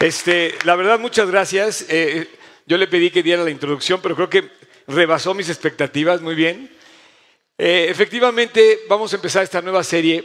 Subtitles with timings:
[0.00, 1.84] Este, la verdad, muchas gracias.
[1.88, 2.26] Eh,
[2.66, 4.50] yo le pedí que diera la introducción, pero creo que
[4.86, 6.70] rebasó mis expectativas muy bien.
[7.58, 10.24] Eh, efectivamente, vamos a empezar esta nueva serie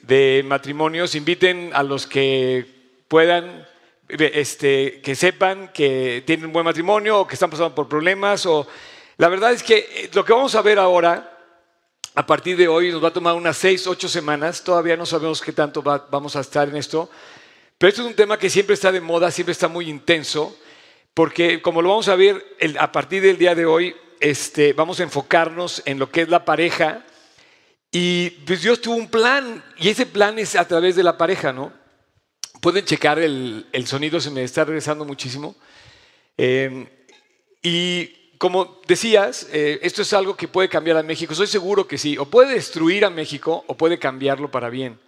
[0.00, 1.14] de matrimonios.
[1.14, 2.64] Inviten a los que
[3.06, 3.68] puedan,
[4.08, 8.46] este, que sepan que tienen un buen matrimonio o que están pasando por problemas.
[8.46, 8.66] O...
[9.18, 11.38] La verdad es que eh, lo que vamos a ver ahora,
[12.14, 14.64] a partir de hoy, nos va a tomar unas seis, ocho semanas.
[14.64, 17.10] Todavía no sabemos qué tanto vamos a estar en esto.
[17.84, 20.58] Pero esto es un tema que siempre está de moda, siempre está muy intenso,
[21.12, 22.42] porque como lo vamos a ver
[22.78, 26.46] a partir del día de hoy, este, vamos a enfocarnos en lo que es la
[26.46, 27.04] pareja.
[27.92, 31.52] Y pues Dios tuvo un plan, y ese plan es a través de la pareja,
[31.52, 31.74] ¿no?
[32.62, 35.54] Pueden checar el, sonido, se me está regresando muchísimo.
[36.38, 36.88] Eh,
[37.62, 41.34] y como decías, eh, esto es algo que puede cambiar a México.
[41.34, 42.16] Soy seguro que sí.
[42.16, 45.03] O puede destruir a México o puede cambiarlo para bien.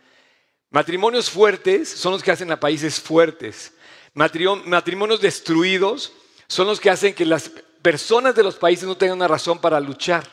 [0.76, 3.72] Matrimonios fuertes son los que hacen a países fuertes.
[4.12, 6.12] Matrimonios destruidos
[6.48, 7.50] son los que hacen que las
[7.80, 10.30] personas de los países no tengan una razón para luchar.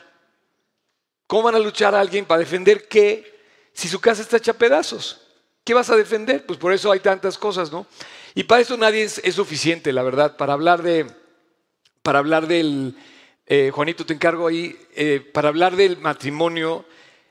[1.26, 3.40] ¿Cómo van a luchar a alguien para defender qué
[3.72, 5.18] si su casa está hecha a pedazos?
[5.64, 6.44] ¿Qué vas a defender?
[6.44, 7.86] Pues por eso hay tantas cosas, ¿no?
[8.34, 10.36] Y para eso nadie es, suficiente, la verdad.
[10.36, 11.06] Para hablar de,
[12.02, 12.94] para hablar del,
[13.46, 16.84] eh, Juanito, te encargo ahí, eh, para hablar del matrimonio,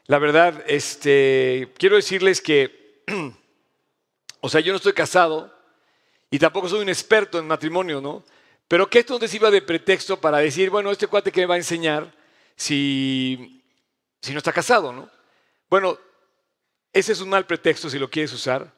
[0.08, 2.82] la verdad, este, quiero decirles que
[4.42, 5.54] o sea, yo no estoy casado
[6.30, 8.23] y tampoco soy un experto en matrimonio, ¿no?
[8.68, 11.48] Pero que esto no te sirva de pretexto para decir, bueno, este cuate que me
[11.48, 12.12] va a enseñar
[12.56, 13.64] si,
[14.22, 15.09] si no está casado, ¿no?
[15.70, 15.98] Bueno,
[16.92, 18.74] ese es un mal pretexto si lo quieres usar,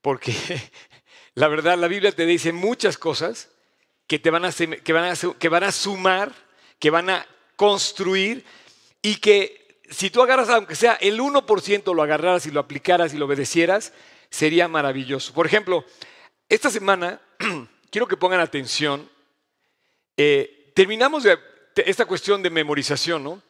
[0.00, 0.34] porque
[1.34, 3.50] la verdad la Biblia te dice muchas cosas
[4.06, 6.32] que, te van a, que, van a, que van a sumar,
[6.78, 8.44] que van a construir
[9.02, 13.18] y que si tú agarras, aunque sea el 1%, lo agarraras y lo aplicaras y
[13.18, 13.92] lo obedecieras,
[14.30, 15.32] sería maravilloso.
[15.32, 15.84] Por ejemplo,
[16.48, 17.20] esta semana,
[17.90, 19.08] quiero que pongan atención,
[20.16, 21.26] eh, terminamos
[21.76, 23.42] esta cuestión de memorización, ¿no?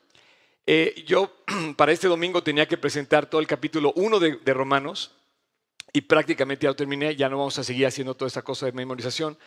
[0.66, 1.44] Eh, yo
[1.76, 5.12] para este domingo tenía que presentar todo el capítulo 1 de, Romanos
[5.92, 8.72] y prácticamente ya lo terminé, ya no vamos a seguir haciendo toda esta cosa de
[8.72, 9.38] memorización,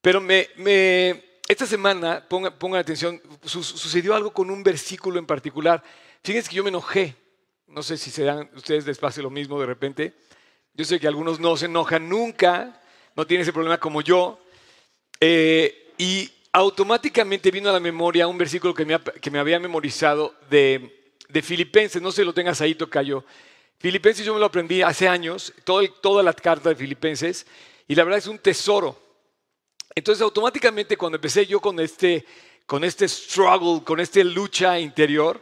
[0.00, 0.48] pero me
[1.46, 5.82] esta semana, pongan, atención, sucedió algo con un versículo en particular.
[6.22, 7.14] Fíjense que yo me enojé.
[7.66, 10.14] No sé si se dan ustedes despacio lo mismo de repente.
[10.72, 12.80] Yo sé que algunos no se enojan nunca,
[13.14, 14.40] no tienen ese problema como yo.
[15.20, 22.00] Eh, y automáticamente vino a la memoria un versículo que me, había memorizado de, Filipenses.
[22.00, 23.22] No sé si lo tengas ahí, Tocayo.
[23.78, 27.46] Filipenses yo me lo aprendí hace años, toda la carta de Filipenses,
[27.86, 29.03] y la verdad es un tesoro.
[29.94, 32.24] Entonces automáticamente cuando empecé yo con este,
[32.66, 35.40] con este struggle, con esta lucha interior,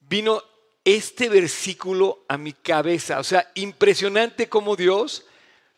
[0.00, 0.42] vino
[0.84, 3.20] este versículo a mi cabeza.
[3.20, 5.26] O sea, impresionante cómo Dios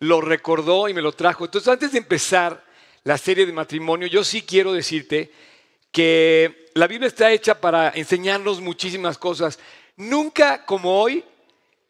[0.00, 1.44] lo recordó y me lo trajo.
[1.44, 2.64] Entonces antes de empezar
[3.04, 5.30] la serie de matrimonio, yo sí quiero decirte
[5.92, 9.58] que la Biblia está hecha para enseñarnos muchísimas cosas.
[9.96, 11.24] Nunca como hoy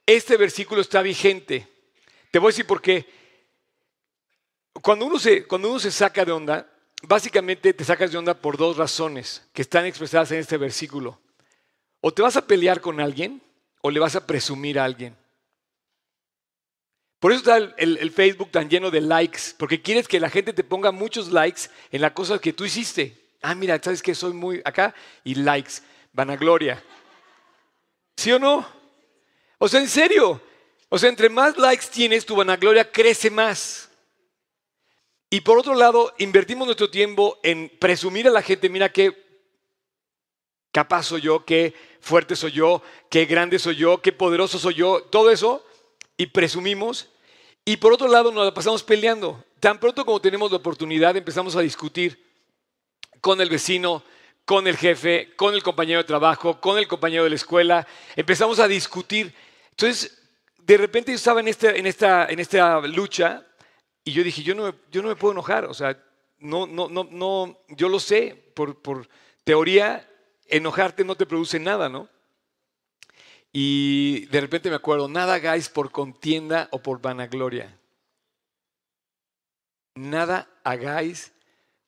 [0.04, 1.66] este versículo está vigente.
[2.30, 3.15] Te voy a decir por qué.
[4.82, 6.70] Cuando uno, se, cuando uno se saca de onda,
[7.02, 11.20] básicamente te sacas de onda por dos razones que están expresadas en este versículo.
[12.00, 13.42] O te vas a pelear con alguien
[13.80, 15.16] o le vas a presumir a alguien.
[17.18, 20.62] Por eso está el, Facebook tan lleno de likes, porque quieres que la gente te
[20.62, 23.16] ponga muchos likes en las cosas que tú hiciste.
[23.42, 24.94] Ah, mira, ¿sabes que soy muy acá?
[25.24, 25.74] Y likes,
[26.12, 26.82] vanagloria.
[28.16, 28.66] ¿Sí o no?
[29.58, 30.40] O sea, en serio.
[30.88, 33.90] O sea, entre más likes tienes, tu vanagloria crece más.
[35.30, 39.26] Y por otro lado, invertimos nuestro tiempo en presumir a la gente, mira qué
[40.70, 45.02] capaz soy yo, qué fuerte soy yo, qué grande soy yo, qué poderoso soy yo,
[45.02, 45.64] todo eso,
[46.16, 47.08] y presumimos.
[47.64, 49.42] Y por otro lado, nos la pasamos peleando.
[49.58, 52.22] Tan pronto como tenemos la oportunidad, empezamos a discutir
[53.20, 54.04] con el vecino,
[54.44, 57.86] con el jefe, con el compañero de trabajo, con el compañero de la escuela.
[58.14, 59.34] Empezamos a discutir.
[59.70, 60.22] Entonces,
[60.58, 63.44] de repente yo estaba en esta, en esta, en esta lucha
[64.06, 66.00] y yo dije, yo no, yo no me puedo enojar, o sea,
[66.38, 69.08] no, no, no, no, yo lo sé, por, por
[69.42, 70.08] teoría,
[70.46, 72.08] enojarte no te produce nada, ¿no?
[73.52, 77.80] Y de repente me acuerdo, nada hagáis por contienda o por vanagloria.
[79.96, 81.32] Nada hagáis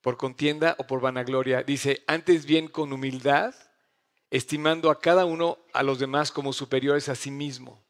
[0.00, 1.62] por contienda o por vanagloria.
[1.62, 3.54] Dice, antes bien con humildad,
[4.28, 7.80] estimando a cada uno a los demás como superiores a sí mismo.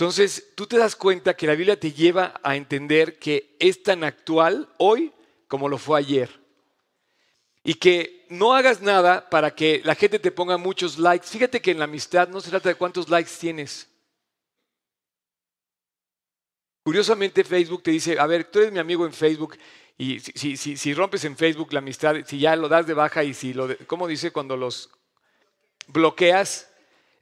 [0.00, 4.02] Entonces, tú te das cuenta que la Biblia te lleva a entender que es tan
[4.02, 5.12] actual hoy
[5.46, 6.40] como lo fue ayer.
[7.62, 11.26] Y que no hagas nada para que la gente te ponga muchos likes.
[11.26, 13.90] Fíjate que en la amistad no se trata de cuántos likes tienes.
[16.82, 19.58] Curiosamente Facebook te dice, a ver, tú eres mi amigo en Facebook
[19.98, 23.22] y si, si, si, rompes en Facebook la amistad, si ya lo das de baja
[23.22, 24.88] y si lo, ¿cómo dice cuando los
[25.88, 26.69] bloqueas?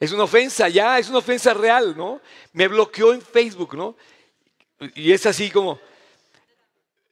[0.00, 2.20] Es una ofensa, ya, es una ofensa real, ¿no?
[2.52, 3.96] Me bloqueó en Facebook, ¿no?
[4.94, 5.80] Y es así como,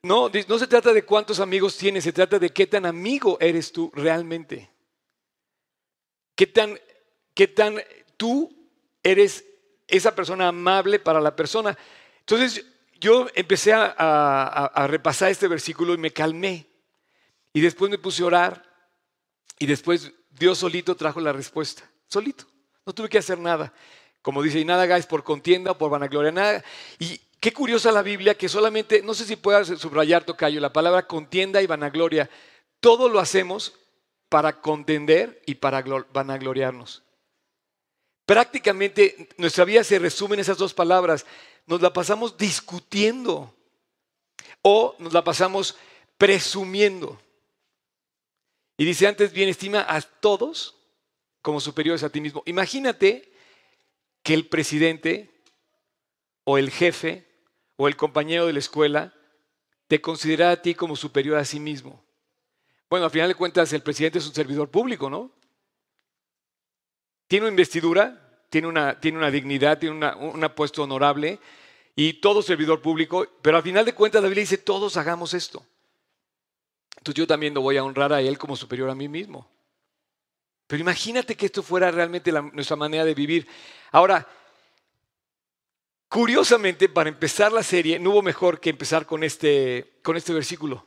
[0.03, 3.71] no, no se trata de cuántos amigos tienes, se trata de qué tan amigo eres
[3.71, 4.69] tú realmente.
[6.35, 6.79] Qué tan,
[7.33, 7.81] qué tan
[8.15, 8.53] tú
[9.03, 9.43] eres
[9.87, 11.77] esa persona amable para la persona.
[12.19, 12.65] Entonces
[12.99, 16.67] yo empecé a, repasar este versículo y me calmé.
[17.53, 18.63] Y después me puse a orar
[19.59, 21.89] y después Dios solito trajo la respuesta.
[22.07, 22.45] Solito.
[22.87, 23.73] No tuve que hacer nada.
[24.21, 26.63] Como dice, y nada hagáis por contienda por vanagloria, nada.
[26.97, 31.05] Y qué curiosa la Biblia que solamente, no sé si puedas subrayar, Tocayo, la palabra
[31.05, 32.29] contienda y vanagloria.
[32.79, 33.73] Todo lo hacemos
[34.29, 35.81] para contender y para
[36.13, 37.03] vanagloriarnos.
[38.25, 41.25] Prácticamente nuestra vida se resume en esas dos palabras.
[41.65, 43.53] Nos la pasamos discutiendo
[44.61, 45.77] o nos la pasamos
[46.17, 47.19] presumiendo.
[48.77, 50.76] Y dice antes bien, estima a todos
[51.47, 52.43] como superiores a ti mismo.
[52.45, 53.31] Imagínate
[54.21, 55.31] que el presidente
[56.43, 57.25] o el jefe
[57.77, 59.13] o el compañero de la escuela
[59.87, 62.03] te considera a ti como superior a sí mismo.
[62.89, 65.31] Bueno, al final de cuentas el presidente es un servidor público, ¿no?
[67.27, 71.39] Tiene una investidura, tiene una, tiene una dignidad, tiene un puesto honorable
[71.95, 75.65] y todo servidor público, pero al final de cuentas la Biblia dice, todos hagamos esto.
[76.97, 79.49] Entonces yo también lo voy a honrar a Él como superior a mí mismo.
[80.67, 83.47] Pero imagínate que esto fuera realmente nuestra manera de vivir.
[83.91, 84.27] Ahora,
[86.09, 90.85] curiosamente, para empezar la serie, no hubo mejor que empezar con este, con este versículo.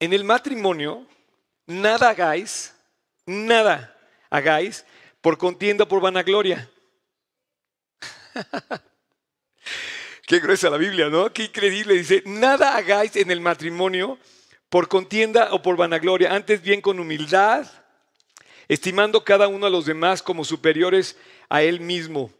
[0.00, 1.06] En el matrimonio,
[1.66, 2.74] nada hagáis,
[3.26, 3.96] nada
[4.28, 4.84] hagáis
[5.20, 6.68] por contienda por vanagloria.
[10.26, 11.32] Qué gruesa la Biblia, ¿no?
[11.32, 11.94] Qué increíble.
[11.94, 14.18] Dice, nada hagáis en el matrimonio
[14.68, 17.66] por contienda o por vanagloria, antes bien con humildad,
[18.70, 21.16] estimando cada uno a los demás como superiores
[21.48, 22.30] a él mismo.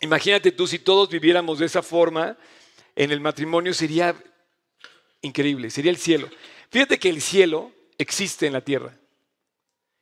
[0.00, 2.38] Imagínate tú si todos viviéramos de esa forma
[2.96, 4.16] en el matrimonio sería
[5.20, 6.30] increíble, sería el cielo.
[6.70, 8.98] Fíjate que el cielo existe en la tierra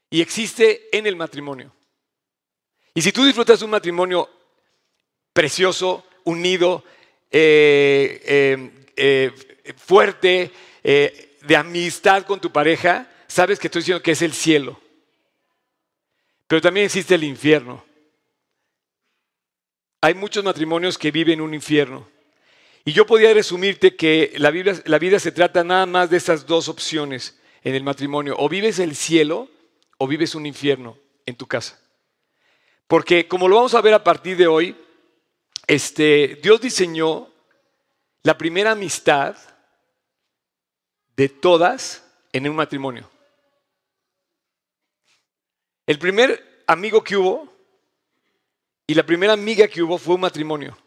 [0.08, 1.75] y existe en el matrimonio.
[2.94, 4.31] Y si tú disfrutas de un matrimonio
[5.32, 6.85] precioso, unido,
[7.29, 10.52] eh, eh, eh, fuerte,
[10.82, 14.81] de amistad con tu pareja, sabes que estoy diciendo que es el cielo.
[16.50, 17.85] Pero también existe el infierno.
[20.00, 22.08] Hay muchos matrimonios que viven un infierno.
[22.85, 26.47] Y yo podría resumirte que la vida, la vida se trata nada más de esas
[26.47, 28.35] dos opciones en el matrimonio.
[28.37, 29.49] O vives el cielo
[29.97, 31.79] o vives un infierno en tu casa.
[32.88, 34.76] Porque como lo vamos a ver a partir de hoy,
[35.69, 37.29] este, Dios diseñó
[38.25, 39.37] la primera amistad
[41.14, 43.08] de todas en un matrimonio.
[45.90, 47.52] El primer amigo que hubo
[48.87, 50.78] y la primera amiga que hubo fue un matrimonio.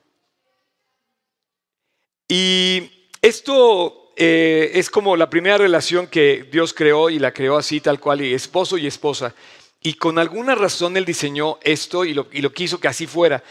[2.25, 7.81] Y esto eh, es como la primera relación que Dios creó y la creó así
[7.81, 9.35] tal cual, y esposo y esposa.
[9.81, 13.43] Y con alguna razón Él diseñó esto y lo, quiso que así fuera.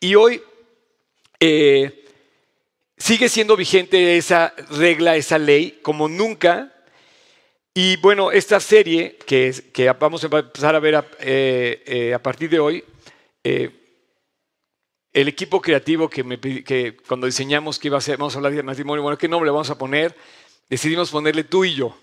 [0.00, 0.42] Y hoy
[1.40, 2.04] eh,
[2.98, 6.73] sigue siendo vigente esa regla, esa ley, como nunca.
[7.76, 12.48] Y bueno, esta serie que, que vamos a empezar a ver a, eh, eh, partir
[12.48, 12.84] de hoy,
[13.42, 19.02] el equipo creativo que, cuando diseñamos que iba a ser, vamos a hablar de matrimonio,
[19.02, 20.14] bueno, ¿qué nombre vamos a poner?
[20.70, 21.96] Decidimos ponerle tú y yo.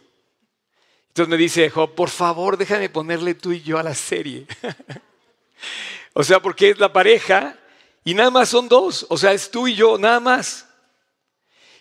[1.07, 4.47] Entonces me dice Job, por favor, déjame ponerle tú y yo a la serie.
[6.13, 7.57] o sea, porque es la pareja
[8.03, 9.05] y nada más son dos.
[9.09, 10.67] O sea, es tú y yo, nada más.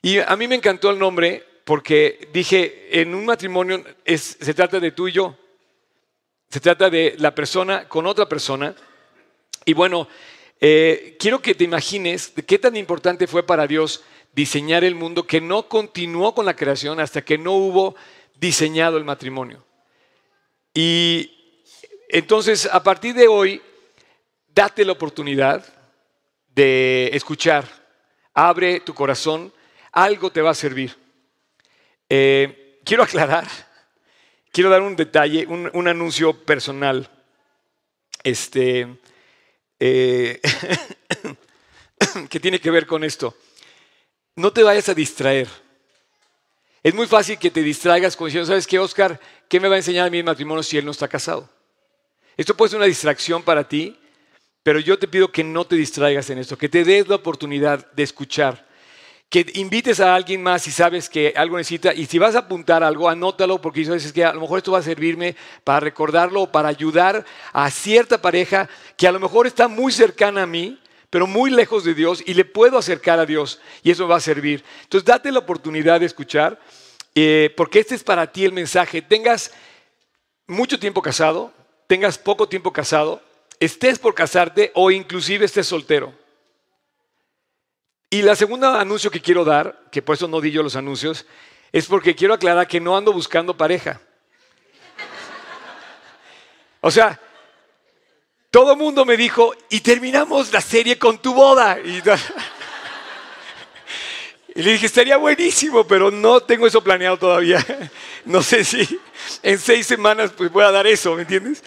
[0.00, 4.92] Y a mí me encantó el nombre porque dije, en un matrimonio se trata de
[4.92, 5.36] tú y yo.
[6.48, 8.74] Se trata de la persona con otra persona.
[9.64, 10.08] Y bueno,
[10.60, 14.02] eh, quiero que te imagines qué tan importante fue para Dios
[14.32, 17.94] diseñar el mundo que no continuó con la creación hasta que no hubo
[18.38, 19.64] diseñado el matrimonio.
[20.74, 21.64] Y
[22.08, 23.62] entonces, a partir de hoy,
[24.54, 25.64] date la oportunidad
[26.54, 27.64] de escuchar.
[28.34, 29.52] Abre tu corazón,
[29.92, 30.96] algo te va a servir.
[32.12, 33.46] Eh, quiero aclarar,
[34.50, 37.08] quiero dar un detalle, un, anuncio personal.
[38.24, 38.98] Este,
[39.78, 40.40] eh,
[42.28, 43.36] que tiene que ver con esto.
[44.34, 45.48] No te vayas a distraer.
[46.82, 49.20] Es muy fácil que te distraigas con diciendo, ¿sabes qué, Oscar?
[49.48, 51.48] ¿Qué me va a enseñar a mí el matrimonio si él no está casado?
[52.36, 53.98] Esto puede ser una distracción para ti
[54.62, 57.90] Pero yo te pido que no te distraigas en esto, que te des la oportunidad
[57.92, 58.66] de escuchar,
[59.30, 62.82] que invites a alguien más si sabes que algo necesita y si vas a apuntar
[62.82, 66.52] algo, anótalo porque sabes que a lo mejor esto va a servirme para recordarlo o
[66.52, 71.28] para ayudar a cierta pareja que a lo mejor está muy cercana a mí, pero
[71.28, 74.64] muy lejos de Dios y le puedo acercar a Dios y eso va a servir.
[74.82, 76.58] Entonces date la oportunidad de escuchar
[77.14, 79.00] eh, porque este es para ti el mensaje.
[79.00, 79.52] Tengas
[80.48, 81.52] mucho tiempo casado,
[81.86, 83.22] tengas poco tiempo casado,
[83.60, 86.19] estés por casarte o inclusive estés soltero.
[88.12, 91.26] Y la segunda anuncio que quiero dar, que por eso no di yo los anuncios,
[91.70, 94.00] es porque quiero aclarar que no ando buscando pareja.
[96.80, 97.20] O sea,
[98.50, 101.78] todo el mundo me dijo, y terminamos la serie con tu boda.
[101.78, 102.02] Y,
[104.60, 107.64] le dije, estaría buenísimo, pero no tengo eso planeado todavía.
[108.22, 109.00] No sé si
[109.42, 111.64] en seis semanas pues, voy a dar eso, ¿me entiendes?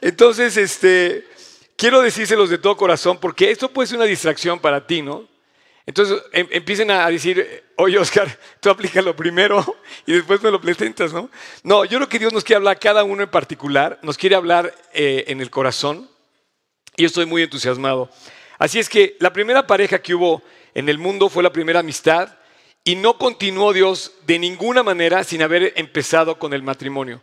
[0.00, 1.28] Entonces, este,
[1.76, 5.29] quiero decírselos de todo corazón, porque esto puede ser una distracción para ti, ¿no?
[5.90, 11.12] Entonces em, empiecen a decir, oye Oscar, tú lo primero y después me lo presentas,
[11.12, 11.28] ¿no?
[11.64, 14.72] No, yo creo que Dios nos quiere hablar cada uno en particular, nos quiere hablar
[14.92, 16.08] eh, en el corazón
[16.96, 18.08] y estoy muy entusiasmado.
[18.56, 20.44] Así es que la primera pareja que hubo
[20.74, 22.36] en el mundo fue la primera amistad
[22.84, 27.20] y no continuó Dios de ninguna manera sin haber empezado con el matrimonio.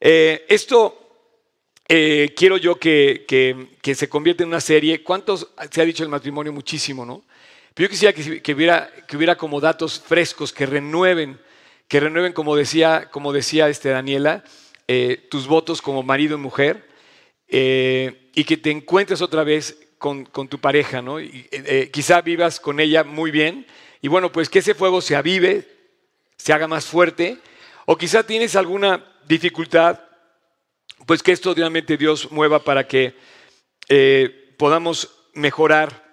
[0.00, 1.26] Eh, esto
[1.86, 3.26] eh, quiero yo que,
[3.82, 5.02] que, se convierta en una serie.
[5.02, 6.54] ¿Cuántos se ha dicho el matrimonio?
[6.54, 7.24] Muchísimo, ¿no?
[7.78, 11.40] Pero yo quisiera que, hubiera, que hubiera como datos frescos que renueven,
[11.86, 14.42] que renueven, como decía, como decía este Daniela,
[14.88, 16.88] eh, tus votos como marido y mujer
[17.46, 21.20] y que te encuentres otra vez con, tu pareja, ¿no?
[21.20, 21.48] Y,
[21.92, 23.64] quizá vivas con ella muy bien
[24.02, 25.68] y bueno, pues que ese fuego se avive,
[26.36, 27.38] se haga más fuerte,
[27.86, 30.00] o quizá tienes alguna dificultad,
[31.06, 33.14] pues que esto realmente Dios mueva para que
[33.88, 36.07] eh, podamos mejorar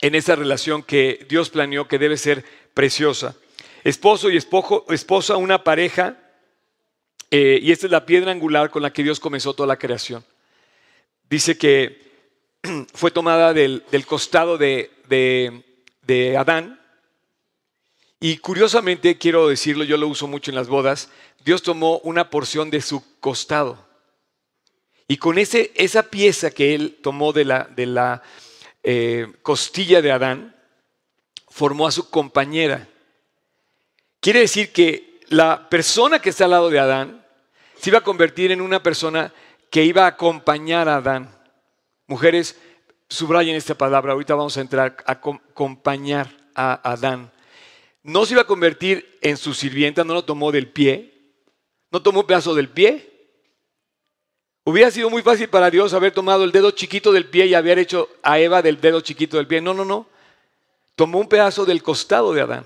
[0.00, 2.44] en esa relación que Dios planeó que debe ser
[2.74, 3.36] preciosa.
[3.84, 6.18] Esposo y esposa, una pareja,
[7.30, 10.24] eh, y esta es la piedra angular con la que Dios comenzó toda la creación.
[11.28, 12.10] Dice que
[12.94, 16.80] fue tomada del, costado de, de Adán
[18.22, 21.08] y curiosamente, quiero decirlo, yo lo uso mucho en las bodas,
[21.42, 23.88] Dios tomó una porción de su costado.
[25.08, 28.22] Y con ese, esa pieza que él tomó de la, de la
[28.82, 30.56] eh, costilla de Adán,
[31.48, 32.88] formó a su compañera.
[34.20, 37.24] Quiere decir que la persona que está al lado de Adán
[37.76, 39.32] se iba a convertir en una persona
[39.70, 41.34] que iba a acompañar a Adán.
[42.06, 42.58] Mujeres,
[43.08, 47.32] subrayen esta palabra, ahorita vamos a entrar a acompañar a Adán
[48.02, 51.34] no se iba a convertir en su sirvienta, no lo tomó del pie,
[51.90, 53.09] no tomó pedazo del pie.
[54.70, 57.80] Hubiera sido muy fácil para Dios haber tomado el dedo chiquito del pie y haber
[57.80, 59.60] hecho a Eva del dedo chiquito del pie.
[59.60, 60.06] No, no, no.
[60.94, 62.64] Tomó un pedazo del costado de Adán.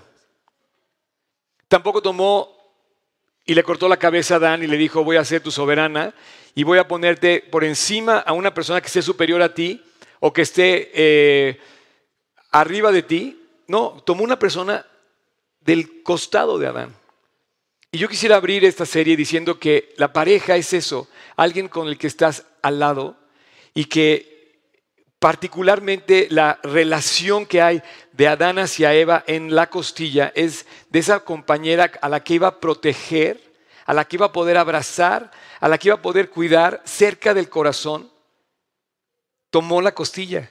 [1.66, 2.54] Tampoco tomó
[3.46, 6.12] y le cortó la cabeza a Adán y le dijo, voy a ser tu soberana
[6.54, 9.82] y voy a ponerte por encima a una persona que esté superior a ti
[10.20, 11.58] o que esté eh,
[12.50, 13.42] arriba de ti.
[13.66, 14.84] No, tomó una persona
[15.60, 16.94] del costado de Adán.
[17.94, 21.96] Y yo quisiera abrir esta serie diciendo que la pareja es eso, alguien con el
[21.96, 23.16] que estás al lado
[23.72, 24.58] y que
[25.20, 31.20] particularmente la relación que hay de Adán hacia Eva en la costilla es de esa
[31.20, 33.40] compañera a la que iba a proteger,
[33.86, 37.32] a la que iba a poder abrazar, a la que iba a poder cuidar cerca
[37.32, 38.10] del corazón.
[39.50, 40.50] Tomó la costilla.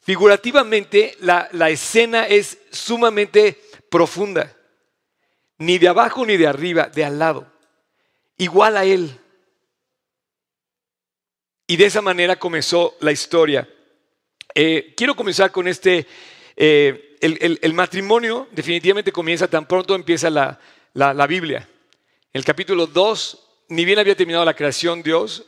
[0.00, 3.60] Figurativamente, la, la escena es sumamente
[3.90, 4.55] profunda,
[5.58, 7.46] ni de abajo ni de arriba, de al lado,
[8.36, 9.18] igual a Él.
[11.66, 13.68] Y de esa manera comenzó la historia.
[14.54, 16.06] Eh, quiero comenzar con este,
[16.56, 20.58] eh, el, matrimonio definitivamente comienza tan pronto empieza la,
[20.94, 21.68] la, Biblia.
[22.32, 25.44] En el capítulo 2, ni bien había terminado la creación Dios,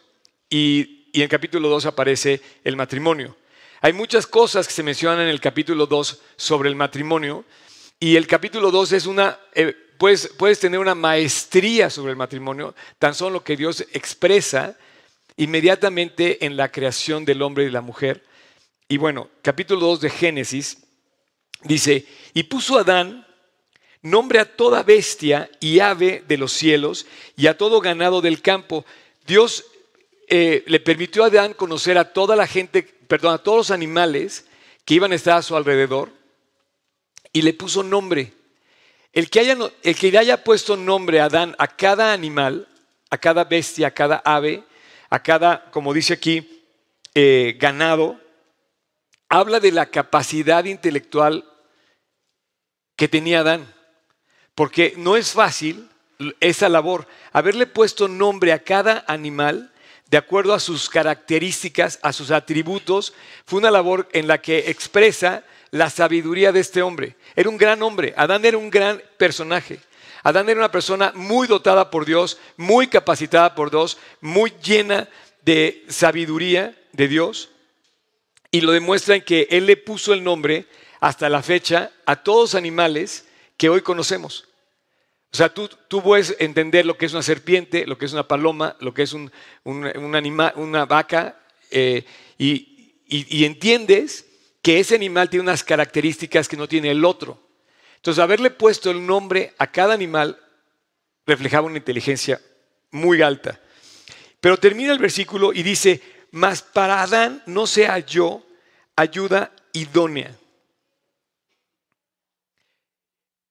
[0.50, 3.36] y, y en el capítulo 2 aparece el matrimonio.
[3.80, 7.44] Hay muchas cosas que se mencionan en el capítulo 2 sobre el matrimonio,
[8.00, 12.74] y el capítulo 2 es una, eh, puedes, puedes tener una maestría sobre el matrimonio,
[12.98, 14.76] tan solo lo que Dios expresa
[15.36, 18.24] inmediatamente en la creación del hombre y de la mujer.
[18.88, 20.78] Y bueno, capítulo 2 de Génesis
[21.62, 23.26] dice, y puso Adán
[24.02, 28.84] nombre a toda bestia y ave de los cielos y a todo ganado del campo.
[29.26, 29.64] Dios
[30.28, 34.46] eh, le permitió a Adán conocer a toda la gente, perdón, a todos los animales
[34.84, 36.10] que iban a estar a su alrededor
[37.32, 38.32] y le puso nombre.
[39.12, 42.68] El que, haya, el que haya puesto nombre a Adán a cada animal,
[43.10, 44.64] a cada bestia, a cada ave,
[45.10, 46.66] a cada, como dice aquí,
[47.14, 48.20] eh, ganado,
[49.28, 51.44] habla de la capacidad intelectual
[52.96, 53.74] que tenía Adán.
[54.54, 55.88] Porque no es fácil
[56.40, 59.72] esa labor, haberle puesto nombre a cada animal
[60.10, 63.12] de acuerdo a sus características, a sus atributos,
[63.44, 67.16] fue una labor en la que expresa la sabiduría de este hombre.
[67.36, 69.80] Era un gran hombre, Adán era un gran personaje.
[70.22, 75.08] Adán era una persona muy dotada por Dios, muy capacitada por Dios, muy llena
[75.42, 77.50] de sabiduría de Dios.
[78.50, 80.66] Y lo demuestra en que Él le puso el nombre
[81.00, 84.46] hasta la fecha a todos los animales que hoy conocemos.
[85.30, 88.26] O sea, tú, tú, puedes entender lo que es una serpiente, lo que es una
[88.26, 89.30] paloma, lo que es un,
[90.14, 91.38] animal, una vaca,
[91.70, 92.04] eh,
[92.38, 94.27] y, y entiendes
[94.68, 97.40] que ese animal tiene unas características que no tiene el otro.
[97.96, 100.38] Entonces, haberle puesto el nombre a cada animal
[101.24, 102.38] reflejaba una inteligencia
[102.90, 103.58] muy alta.
[104.42, 108.44] Pero termina el versículo y dice, mas para Adán no sea yo
[108.94, 110.36] ayuda idónea.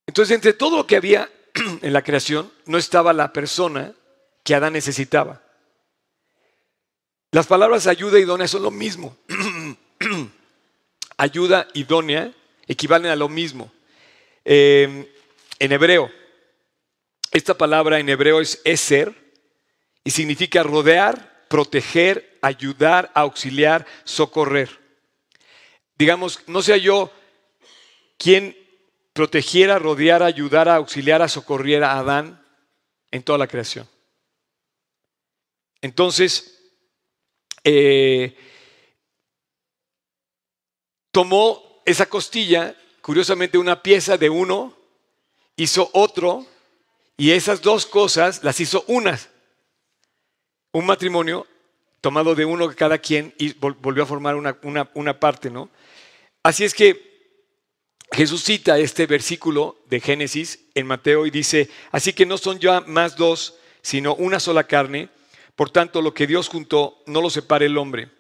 [0.06, 1.32] Entonces, entre todo lo que había
[1.82, 3.92] en la creación, no estaba la persona
[4.44, 5.42] que Adán necesitaba.
[7.32, 9.18] Las palabras ayuda idónea son lo mismo.
[11.18, 12.32] Ayuda idónea
[12.68, 13.72] equivalen a lo mismo.
[14.46, 15.06] Em,
[15.60, 16.12] en hebreo,
[17.32, 19.14] esta palabra en hebreo es eser
[20.04, 24.70] y significa rodear, proteger, ayudar, auxiliar, socorrer.
[25.98, 27.12] Digamos, no sea yo
[28.18, 28.56] quien
[29.14, 32.44] protegiera, rodeara, ayudara, auxiliara, socorriera a Adán
[33.12, 33.88] en toda la creación.
[35.82, 36.62] Entonces,
[37.64, 38.36] eh,
[41.18, 44.78] tomó esa costilla curiosamente una pieza de uno,
[45.56, 46.46] hizo otro,
[47.18, 49.28] y esas dos cosas las hizo unas.
[50.74, 51.48] Un matrimonio
[52.02, 54.60] tomado de uno cada quien y volvió a formar una,
[54.94, 55.72] una parte, ¿no?
[56.44, 57.34] Así es que
[58.12, 62.82] Jesús cita este versículo de Génesis en Mateo y dice, así que no son ya
[62.82, 65.10] más dos, sino una sola carne,
[65.56, 68.12] por tanto lo que Dios juntó no lo separe el hombre.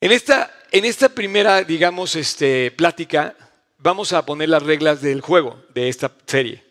[0.00, 3.36] En esta, en esta primera, digamos, este, plática,
[3.78, 6.64] vamos a poner las reglas del juego de esta serie.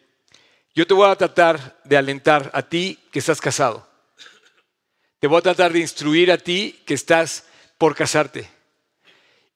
[0.73, 3.87] Yo te voy a tratar de alentar a ti que estás casado.
[5.19, 7.45] Te voy a tratar de instruir a ti que estás
[7.77, 8.49] por casarte.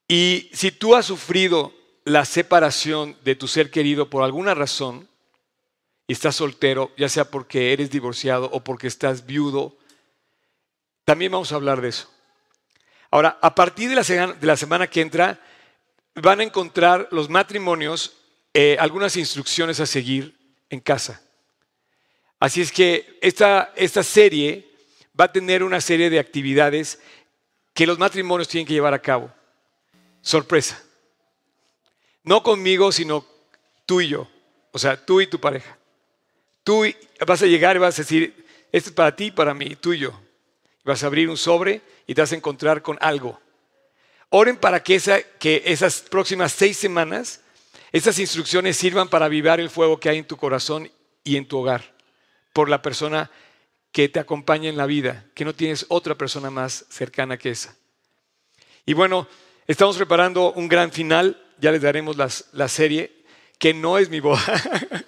[0.07, 5.07] Y si tú has sufrido la separación de tu ser querido por alguna razón
[6.05, 9.77] y estás soltero, ya sea porque eres divorciado o porque estás viudo,
[11.05, 12.12] también vamos a hablar de eso.
[13.13, 13.95] Ahora, a partir de
[14.41, 15.39] la, semana, que entra,
[16.15, 18.17] van a encontrar los matrimonios
[18.55, 20.35] eh, algunas instrucciones a seguir
[20.71, 21.21] en casa.
[22.39, 24.67] Así es que esta, esta serie
[25.19, 26.99] va a tener una serie de actividades
[27.75, 29.31] que los matrimonios tienen que llevar a cabo.
[30.23, 30.83] Sorpresa.
[32.23, 33.23] No conmigo, sino
[33.85, 34.27] tú y yo.
[34.71, 35.77] O sea, tú y tu pareja.
[36.63, 36.83] Tú
[37.27, 39.99] vas a llegar y vas a decir, esto es para ti para mí, tú y
[39.99, 40.19] yo.
[40.83, 43.39] Vas a abrir un sobre y te vas a encontrar con algo.
[44.29, 44.95] Oren para que,
[45.65, 47.41] esas próximas seis semanas,
[47.91, 50.91] esas instrucciones sirvan para avivar el fuego que hay en tu corazón
[51.23, 51.93] y en tu hogar,
[52.51, 53.29] por la persona
[53.91, 57.75] que te acompaña en la vida, que no tienes otra persona más cercana que esa.
[58.85, 59.27] Y bueno,
[59.67, 63.23] estamos preparando un gran final, ya les daremos la serie,
[63.59, 64.43] que no es mi boda.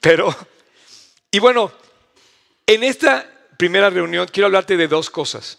[0.00, 0.34] Pero,
[1.30, 1.72] y bueno,
[2.66, 5.58] en esta primera reunión quiero hablarte de dos cosas.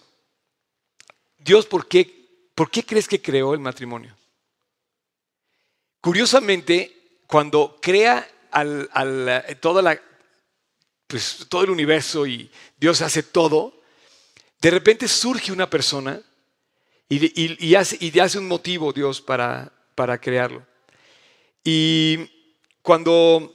[1.37, 4.15] Dios, ¿por qué, ¿por qué crees que creó el matrimonio?
[6.01, 8.89] Curiosamente, cuando crea al,
[9.59, 10.01] toda la,
[11.07, 13.81] pues, todo el universo y Dios hace todo,
[14.61, 16.21] de repente surge una persona
[17.09, 20.65] y, hace, y hace, un motivo Dios para, para crearlo.
[21.63, 22.17] Y
[22.81, 23.53] cuando,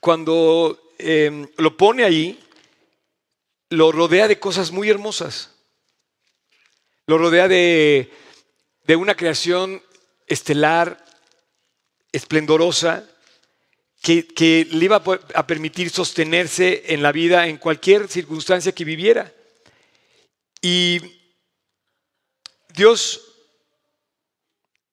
[0.00, 2.38] cuando em, lo pone ahí,
[3.70, 5.50] lo rodea de cosas muy hermosas.
[7.06, 8.10] Lo rodea de,
[8.88, 9.82] una creación
[10.26, 11.04] estelar,
[12.12, 13.08] esplendorosa,
[14.02, 15.02] que, que, le iba
[15.34, 19.32] a permitir sostenerse en la vida en cualquier circunstancia que viviera.
[20.60, 21.00] Y
[22.74, 23.22] Dios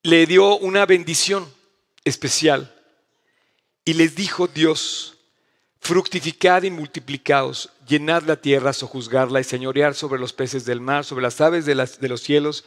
[0.04, 1.52] le dio una bendición
[2.04, 2.74] especial
[3.84, 5.18] y les dijo Dios,
[5.80, 11.24] Fructificad y multiplicaos, llenad la tierra, sojuzgarla y señorear sobre los peces del mar, sobre
[11.24, 12.66] las aves de, los cielos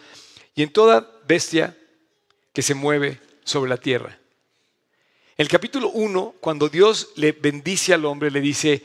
[0.54, 1.76] y en toda bestia
[2.52, 4.18] que se mueve sobre la tierra.
[5.36, 8.82] El capítulo 1, cuando Dios le bendice al hombre, le dice,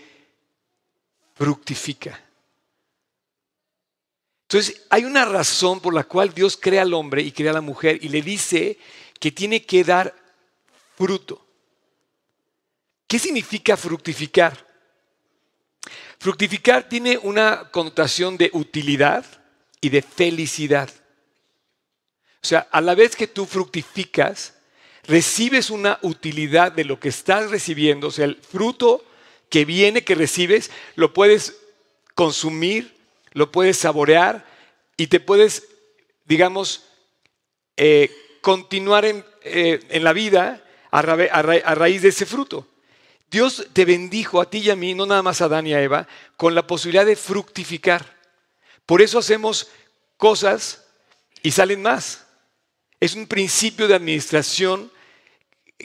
[1.35, 2.21] fructifica.
[4.43, 7.61] Entonces, hay una razón por la cual Dios crea al hombre y crea a la
[7.61, 8.77] mujer y le dice
[9.19, 10.15] que tiene que dar
[10.95, 11.45] fruto.
[13.07, 14.64] ¿Qué significa fructificar?
[16.25, 19.23] Fructificar tiene una connotación de utilidad
[19.79, 20.89] y de felicidad.
[22.41, 24.55] O sea, a la vez que tú fructificas,
[25.03, 29.05] recibes una utilidad de lo que estás recibiendo, o sea, el fruto
[29.49, 31.57] que viene, que recibes, lo puedes
[32.15, 32.97] consumir,
[33.33, 34.47] lo puedes saborear
[34.97, 35.67] y te puedes,
[36.25, 36.85] digamos,
[37.77, 38.09] eh,
[38.41, 42.67] continuar en, eh, la vida a raíz de ese fruto.
[43.35, 45.81] Dios te bendijo a ti y a mí, no nada más a Adán y a
[45.81, 48.15] Eva, con la posibilidad de fructificar.
[48.85, 49.67] Por eso hacemos
[50.15, 50.85] cosas
[51.43, 52.27] y salen más.
[52.97, 54.89] Es un principio de administración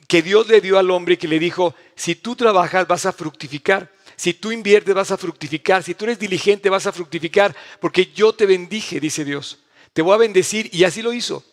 [0.06, 3.12] que Dios le dio al hombre y que le dijo, si tú trabajas vas a
[3.12, 8.12] fructificar, si tú inviertes vas a fructificar, si tú eres diligente vas a fructificar, porque
[8.14, 9.58] yo te bendije, dice Dios.
[9.92, 11.44] Te voy a bendecir y así lo hizo.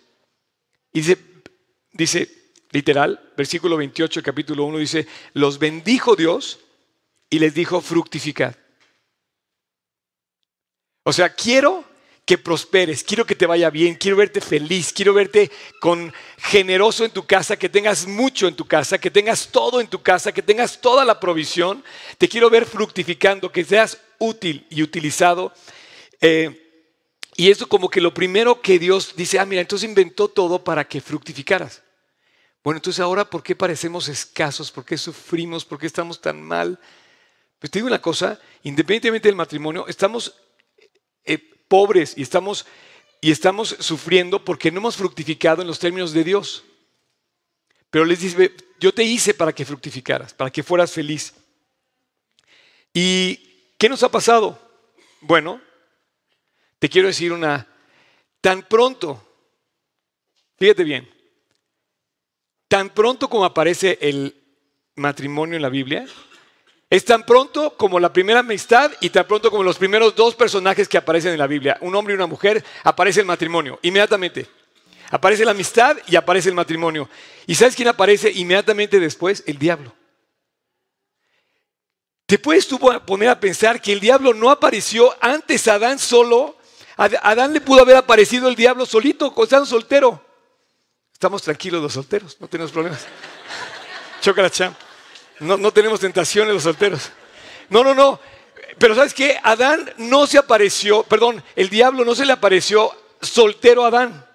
[0.93, 1.17] Y dice,
[1.91, 6.59] dice literal, versículo 28, capítulo 1, dice, los bendijo Dios
[7.29, 8.55] y les dijo, fructificad.
[11.03, 11.85] O sea, quiero
[12.25, 15.49] que prosperes, quiero que te vaya bien, quiero verte feliz, quiero verte
[15.79, 19.87] con generoso en tu casa, que tengas mucho en tu casa, que tengas todo en
[19.87, 21.81] tu casa, que tengas toda la provisión.
[22.17, 25.53] Te quiero ver fructificando, que seas útil y utilizado.
[26.19, 26.83] Eh,
[27.37, 30.85] y eso como que lo primero que Dios dice, ah, mira, entonces inventó todo para
[30.85, 31.81] que fructificaras.
[32.67, 34.73] Bueno, entonces ahora, ¿por qué parecemos escasos?
[34.73, 35.63] ¿Por qué sufrimos?
[35.63, 36.77] ¿Por qué estamos tan mal?
[37.59, 40.35] Pues te digo una cosa, independientemente del matrimonio, estamos
[41.23, 41.37] eh,
[41.69, 42.65] pobres y estamos,
[43.21, 46.65] y estamos sufriendo porque no hemos fructificado en los términos de Dios.
[47.89, 51.35] Pero les dice, yo te hice para que fructificaras, para que fueras feliz.
[52.93, 53.37] ¿Y
[53.77, 54.59] qué nos ha pasado?
[55.21, 55.61] Bueno,
[56.79, 57.65] te quiero decir una,
[58.41, 59.25] tan pronto,
[60.57, 61.16] fíjate bien,
[62.67, 64.35] tan pronto como aparece el
[64.95, 66.05] matrimonio en la Biblia,
[66.89, 70.87] es tan pronto como la primera amistad y tan pronto como los primeros dos personajes
[70.87, 74.47] que aparecen en la Biblia, un hombre y una mujer, aparece el matrimonio, inmediatamente.
[75.09, 77.09] Aparece la amistad y aparece el matrimonio.
[77.45, 79.43] ¿Y sabes quién aparece inmediatamente después?
[79.47, 79.93] El diablo.
[82.25, 86.57] ¿Te puedes tú poner a pensar que el diablo no apareció antes a Adán solo?
[86.97, 90.26] Adán le pudo haber aparecido el diablo solito, estando soltero.
[91.17, 93.07] Estamos tranquilos los solteros, no tenemos problemas.
[94.21, 94.69] Chocolate
[95.39, 97.09] no, tenemos tentaciones los solteros.
[97.69, 98.19] No, no, no.
[98.77, 99.35] Pero ¿sabes qué?
[99.41, 104.27] Adán no se apareció, perdón, el diablo no se le apareció soltero a Adán.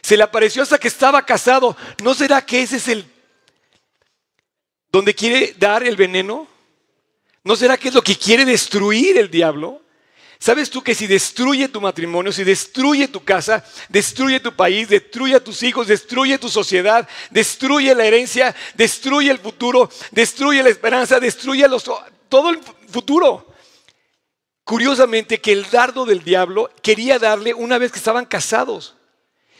[0.00, 1.76] Se le apareció hasta que estaba casado.
[2.02, 3.04] ¿No será que ese es el
[4.90, 6.48] donde quiere dar el veneno?
[7.44, 9.82] ¿No será que es lo que quiere destruir el diablo?
[10.42, 15.34] ¿Sabes tú que si destruye tu matrimonio, si destruye tu casa, destruye tu país, destruye
[15.34, 21.20] a tus hijos, destruye tu sociedad, destruye la herencia, destruye el futuro, destruye la esperanza,
[21.20, 21.66] destruye
[22.30, 23.52] todo el futuro?
[24.64, 28.96] Curiosamente que el dardo del diablo quería darle una vez que estaban casados.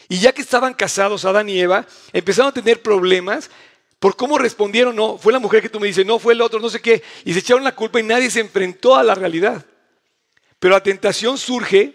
[0.08, 3.50] Y ya que estaban casados Adán y Eva, empezaron a tener problemas
[3.98, 6.58] por cómo respondieron, no, fue la mujer que tú me dices, no, fue el otro,
[6.58, 9.66] no sé qué, y se echaron la culpa y nadie se enfrentó a la realidad.
[10.60, 11.94] Pero la tentación surge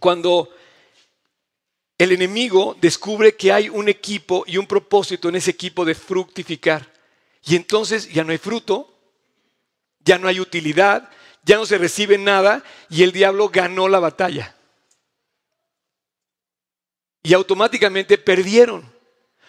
[0.00, 0.48] cuando
[1.98, 6.90] el enemigo descubre que hay un equipo y un propósito en ese equipo de fructificar.
[7.44, 8.92] Y entonces ya no hay fruto,
[10.00, 11.10] ya no hay utilidad,
[11.42, 14.56] ya no se recibe nada y el diablo ganó la batalla.
[17.22, 18.97] Y automáticamente perdieron.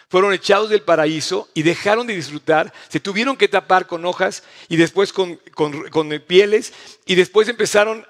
[0.09, 4.75] Fueron echados del paraíso y dejaron de disfrutar, se tuvieron que tapar con hojas y
[4.75, 6.73] después con, con pieles
[7.05, 8.05] y después empezaron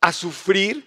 [0.00, 0.86] a sufrir,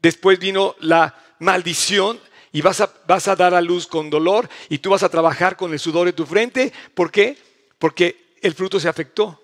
[0.00, 2.20] después vino la maldición
[2.52, 5.56] y vas a, vas a dar a luz con dolor y tú vas a trabajar
[5.56, 6.72] con el sudor de tu frente.
[6.94, 7.38] ¿Por qué?
[7.78, 9.40] Porque el fruto se afectó.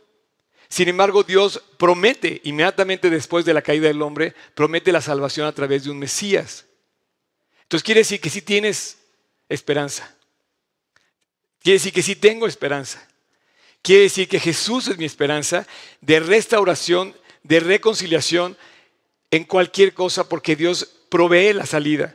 [0.68, 5.52] Sin embargo, Dios promete, inmediatamente después de la caída del hombre, promete la salvación a
[5.52, 6.66] través de un Mesías.
[7.62, 8.98] Entonces quiere decir que sí tienes
[9.48, 10.15] esperanza.
[11.66, 13.04] Quiere decir que sí tengo esperanza.
[13.82, 15.66] Quiere decir que Jesús es mi esperanza
[16.00, 18.56] de restauración, de reconciliación,
[19.32, 22.14] en cualquier cosa porque Dios provee la salida.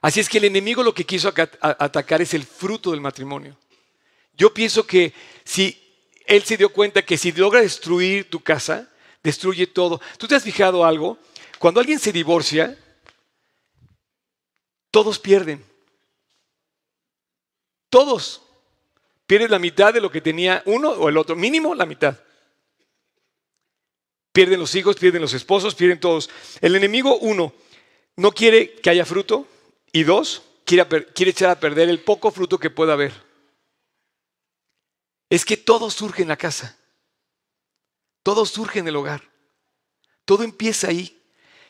[0.00, 3.58] Así es que el enemigo lo que quiso atacar es el fruto del matrimonio.
[4.34, 5.82] Yo pienso que si
[6.24, 8.88] él se dio cuenta que si logra destruir tu casa,
[9.20, 10.00] destruye todo.
[10.16, 11.18] ¿Tú te has fijado algo?
[11.58, 12.78] Cuando alguien se divorcia,
[14.92, 15.71] todos pierden.
[17.92, 18.40] Todos
[19.26, 22.18] pierden la mitad de lo que tenía uno o el otro, mínimo la mitad.
[24.32, 26.30] Pierden los hijos, pierden los esposos, pierden todos.
[26.62, 27.52] El enemigo, uno,
[28.16, 29.46] no quiere que haya fruto
[29.92, 33.12] y dos, quiere, quiere echar a perder el poco fruto que pueda haber.
[35.28, 36.78] Es que todo surge en la casa.
[38.22, 39.30] Todo surge en el hogar.
[40.24, 41.22] Todo empieza ahí.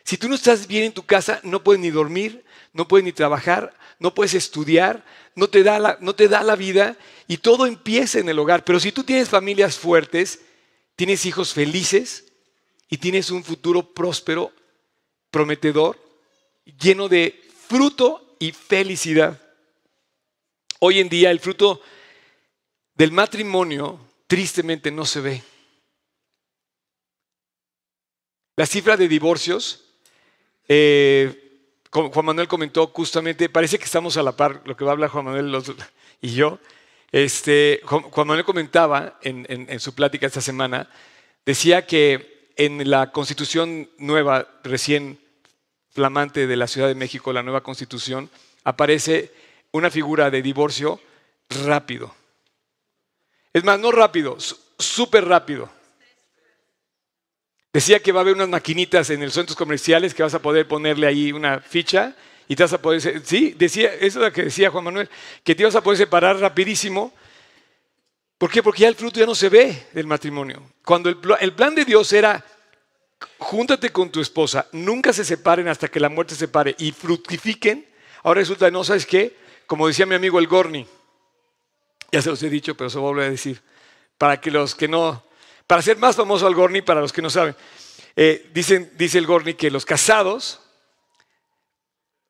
[0.04, 3.12] Si tú no estás bien en tu casa, no puedes ni dormir, no puedes ni
[3.12, 5.04] trabajar, no puedes estudiar,
[5.34, 6.96] no te da la, no te da la vida
[7.28, 8.64] y todo empieza en el hogar.
[8.64, 10.40] Pero si tú tienes familias fuertes,
[10.96, 12.32] tienes hijos felices
[12.88, 14.52] y tienes un futuro próspero,
[15.30, 15.98] prometedor,
[16.78, 19.40] lleno de fruto y felicidad.
[20.80, 21.80] Hoy en día el fruto
[22.94, 25.42] del matrimonio tristemente no se ve.
[28.56, 29.84] La cifra de divorcios,
[30.68, 31.41] eh,
[31.92, 35.10] Juan Manuel comentó justamente, parece que estamos a la par, lo que va a hablar
[35.10, 35.62] Juan Manuel
[36.22, 36.58] y yo.
[37.10, 40.88] Este, Juan Manuel comentaba en, su plática esta semana,
[41.44, 45.18] decía que en la constitución nueva, recién
[45.90, 48.30] flamante de la Ciudad de México, la nueva constitución,
[48.64, 49.30] aparece
[49.72, 50.98] una figura de divorcio
[51.66, 52.14] rápido.
[53.52, 54.38] Es más, no rápido,
[54.78, 55.68] súper rápido.
[57.72, 60.68] Decía que va a haber unas maquinitas en los centros comerciales que vas a poder
[60.68, 62.14] ponerle ahí una ficha
[62.46, 65.08] y te vas a poder, sí, decía, eso es lo que decía Juan Manuel,
[65.42, 67.14] que te vas a poder separar rapidísimo.
[68.36, 68.62] ¿Por qué?
[68.62, 70.62] Porque ya el fruto ya no se ve del matrimonio.
[70.84, 72.44] Cuando el, el plan de Dios era,
[73.38, 77.86] júntate con tu esposa, nunca se separen hasta que la muerte se separe y fructifiquen,
[78.22, 79.34] ahora resulta, no sabes qué,
[79.66, 80.86] como decía mi amigo el Gorni,
[82.10, 83.62] ya se los he dicho, pero se voy a decir,
[84.18, 85.24] para que los que no,
[85.66, 87.56] para ser más famoso al Gorni, para los que no saben,
[88.16, 90.60] eh, dicen, dice el Gorni que los casados,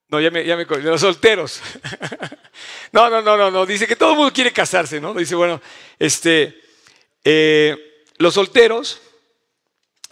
[0.08, 1.60] no, ya me, ya me los solteros,
[2.92, 5.14] no, no, no, no, no, dice que todo el mundo quiere casarse, ¿no?
[5.14, 5.60] Dice, bueno,
[5.98, 6.60] este,
[7.24, 9.00] eh, los solteros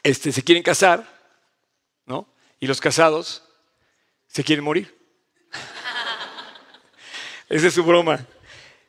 [0.03, 1.07] este, se quieren casar,
[2.07, 2.27] ¿no?
[2.59, 3.43] Y los casados
[4.27, 4.97] se quieren morir.
[7.49, 8.27] Esa es su broma.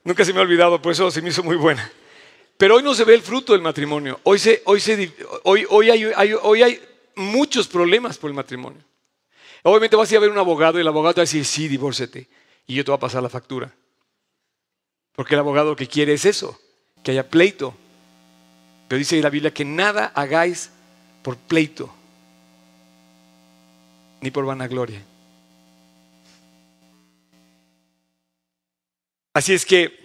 [0.04, 1.92] Nunca se me ha olvidado, por eso se me hizo muy buena.
[2.62, 4.20] Pero hoy no se ve el fruto del matrimonio.
[4.22, 5.12] Hoy, se, hoy, se,
[5.46, 6.80] hoy, hoy, hay, hoy hay
[7.16, 8.84] muchos problemas por el matrimonio.
[9.64, 11.68] Obviamente vas a ir a ver un abogado y el abogado va a decir, sí,
[11.68, 12.28] divórcete.
[12.68, 13.74] Y yo te voy a pasar la factura.
[15.14, 16.62] Porque el abogado lo que quiere es eso,
[17.04, 17.74] que haya pleito.
[18.88, 20.70] Pero dice la Biblia que nada hagáis
[21.24, 21.92] por pleito,
[24.22, 25.04] ni por vanagloria.
[29.34, 30.01] Así es que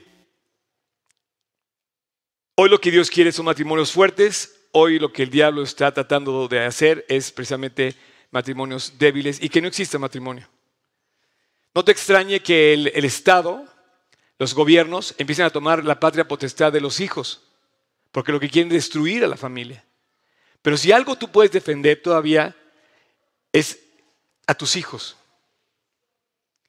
[2.59, 4.57] Hoy lo que Dios quiere son matrimonios fuertes.
[4.73, 7.95] Hoy lo que el diablo está tratando de hacer es precisamente
[8.31, 10.49] matrimonios débiles y que no existe matrimonio.
[11.75, 13.67] No te extrañe que el, Estado,
[14.39, 17.43] los gobiernos, empiecen a tomar la patria potestad de los hijos,
[18.11, 19.85] porque lo que quieren es destruir a la familia.
[20.63, 22.57] Pero si algo tú puedes defender todavía
[23.53, 23.81] es
[24.47, 25.19] a tus hijos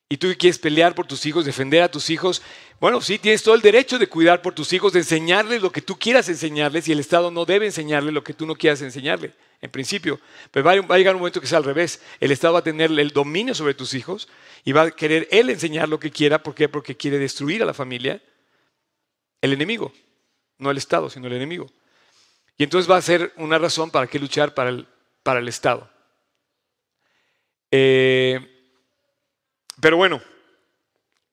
[0.08, 2.42] y tú quieres pelear por tus hijos, defender a tus hijos,
[2.80, 5.82] bueno, sí, tienes todo el derecho de cuidar por tus hijos, de enseñarles lo que
[5.82, 9.34] tú quieras enseñarles y el Estado no debe enseñarle lo que tú no quieras enseñarle,
[9.60, 10.20] en principio.
[10.50, 12.00] Pero va a llegar un momento que sea al revés.
[12.20, 14.28] El Estado va a tener el dominio sobre tus hijos
[14.64, 16.42] y va a querer él enseñar lo que quiera.
[16.42, 16.68] ¿Por qué?
[16.68, 18.22] Porque quiere destruir a la familia,
[19.42, 19.92] el enemigo,
[20.58, 21.66] no el Estado, sino el enemigo.
[22.56, 24.86] Y entonces va a ser una razón para que luchar para el,
[25.24, 25.90] para el Estado.
[27.72, 28.57] Eh,
[29.80, 30.20] pero bueno,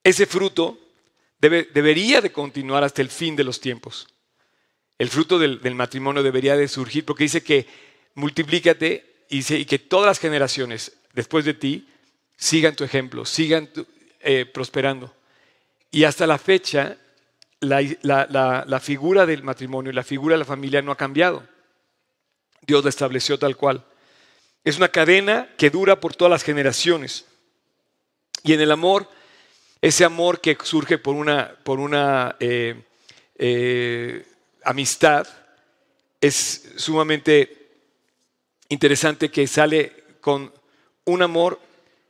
[0.02, 0.78] ese fruto
[1.38, 4.06] debería de continuar hasta el fin de los tiempos.
[4.98, 7.66] El fruto del, matrimonio debería de surgir porque dice que
[8.14, 11.88] multiplícate y, que todas las generaciones después de ti
[12.36, 13.68] sigan tu ejemplo, sigan
[14.20, 15.14] eh, prosperando.
[15.90, 16.96] Y hasta la fecha,
[17.60, 21.46] la, figura del matrimonio y la figura de la familia no ha cambiado.
[22.66, 23.84] Dios la estableció tal cual.
[24.64, 27.26] Es una cadena que dura por todas las generaciones.
[28.42, 29.08] Y en el amor,
[29.80, 32.82] ese amor que surge por una, por una eh,
[33.36, 34.26] eh,
[34.64, 35.26] amistad,
[36.20, 37.70] es sumamente
[38.68, 40.52] interesante que sale con
[41.04, 41.60] un amor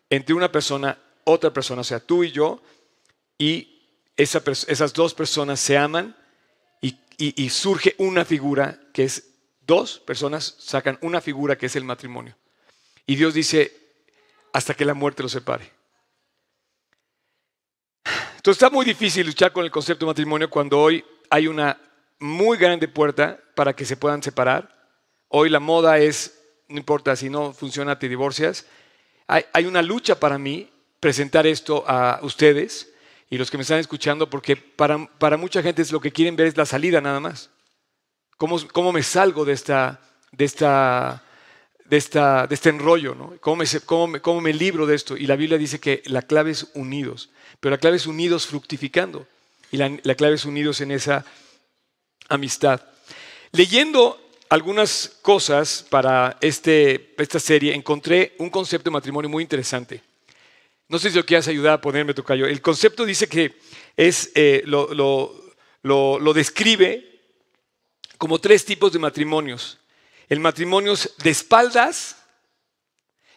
[0.09, 2.63] entre una persona, otra persona, o sea, tú y yo,
[3.37, 3.83] y
[4.17, 6.17] esas dos personas se aman
[7.19, 9.31] y surge una figura que es,
[9.67, 12.37] dos personas sacan una figura que es el matrimonio.
[13.07, 13.75] Y Dios dice,
[14.53, 15.76] hasta que la muerte los separe.
[18.47, 21.81] Entonces está muy difícil luchar con el concepto de matrimonio cuando hoy hay una
[22.21, 24.73] muy grande puerta para que se puedan separar.
[25.27, 28.65] Hoy la moda es, no importa si no funciona, te divorcias.
[29.27, 32.93] Hay, una lucha para mí presentar esto a ustedes
[33.31, 36.47] y los que me están escuchando, porque para, mucha gente es lo que quieren ver
[36.47, 37.51] es la salida nada más.
[38.37, 41.25] ¿Cómo, cómo me salgo de esta de esta
[41.89, 43.35] de, esta, de este enrollo, ¿no?
[43.41, 45.17] ¿Cómo me, cómo, cómo me libro de esto?
[45.17, 49.27] Y la Biblia dice que la clave es unidos, pero la clave es unidos fructificando
[49.71, 51.25] y la, la clave es unidos en esa
[52.29, 52.81] amistad.
[53.53, 60.03] Leyendo algunas cosas para este, esta serie, encontré un concepto de matrimonio muy interesante.
[60.89, 62.25] No sé si lo quieras ayudar a ponerme tu.
[62.33, 63.57] El concepto dice que
[63.97, 67.21] es, eh, lo, lo, lo describe
[68.19, 69.79] como tres tipos de matrimonios
[70.29, 72.17] el matrimonio de espaldas,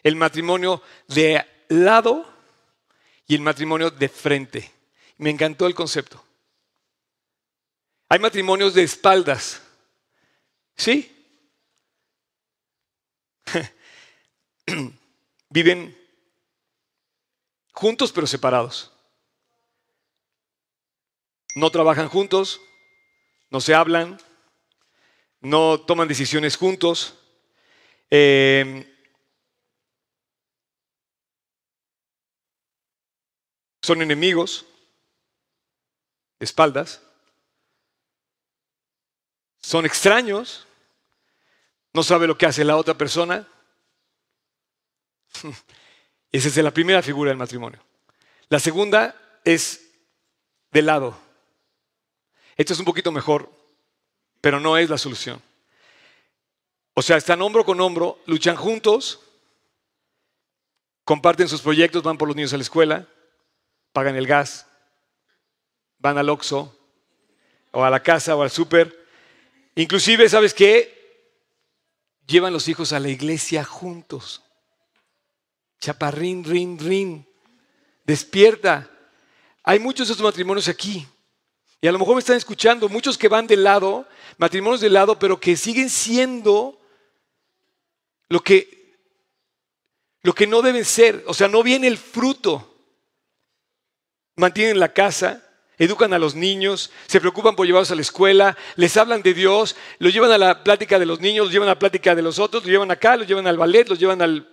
[0.02, 2.26] el matrimonio de lado
[3.30, 4.72] y el matrimonio de frente.
[5.18, 6.20] Me encantó el concepto.
[8.08, 9.62] Hay matrimonios de espaldas.
[10.74, 11.16] ¿Sí?
[15.48, 15.96] Viven
[17.72, 18.90] juntos pero separados.
[21.54, 22.60] No trabajan juntos,
[23.48, 24.20] no se hablan,
[25.40, 27.14] no toman decisiones juntos.
[28.10, 28.92] Eh,
[33.90, 34.64] son enemigos,
[36.38, 37.02] espaldas,
[39.60, 40.64] son extraños,
[41.92, 43.48] no sabe lo que hace la otra persona.
[46.30, 47.80] Esa es la primera figura del matrimonio.
[48.48, 49.90] La segunda es
[50.70, 51.18] de lado.
[52.56, 53.50] Esto es un poquito mejor
[54.40, 55.42] pero no es la solución.
[56.94, 59.18] O sea, están hombro con hombro, luchan juntos,
[61.04, 63.08] comparten sus proyectos, van por los niños a la escuela,
[63.92, 64.66] pagan el gas,
[65.98, 66.76] van al Oxxo
[67.72, 69.06] o a la casa o al súper.
[69.74, 70.98] Inclusive, ¿sabes qué?
[72.26, 74.42] Llevan los hijos a la iglesia juntos.
[75.80, 77.26] Chaparrín, rin, rin.
[78.04, 78.90] Despierta.
[79.62, 81.06] Hay muchos de estos matrimonios aquí.
[81.80, 85.18] Y a lo mejor me están escuchando muchos que van de lado, matrimonios de lado,
[85.18, 86.78] pero que siguen siendo
[88.28, 88.98] lo que,
[90.22, 91.24] lo que no deben ser.
[91.26, 92.69] O sea, no viene el fruto.
[94.40, 95.42] Mantienen la casa,
[95.76, 99.76] educan a los niños, se preocupan por llevarlos a la escuela, les hablan de Dios,
[99.98, 102.38] los llevan a la plática de los niños, los llevan a la plática de los
[102.38, 104.46] otros, los llevan acá, los llevan al ballet, los llevan a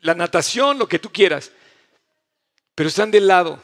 [0.00, 1.52] la natación, lo que tú quieras.
[2.74, 3.62] Pero están de lado.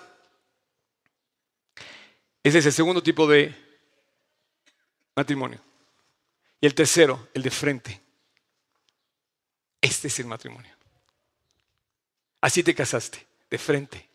[2.45, 3.53] Ese es el segundo tipo de
[5.17, 5.61] matrimonio.
[6.61, 8.01] Y el tercero, el de frente.
[9.81, 10.73] Este es el matrimonio.
[12.41, 14.08] Así te casaste, de frente.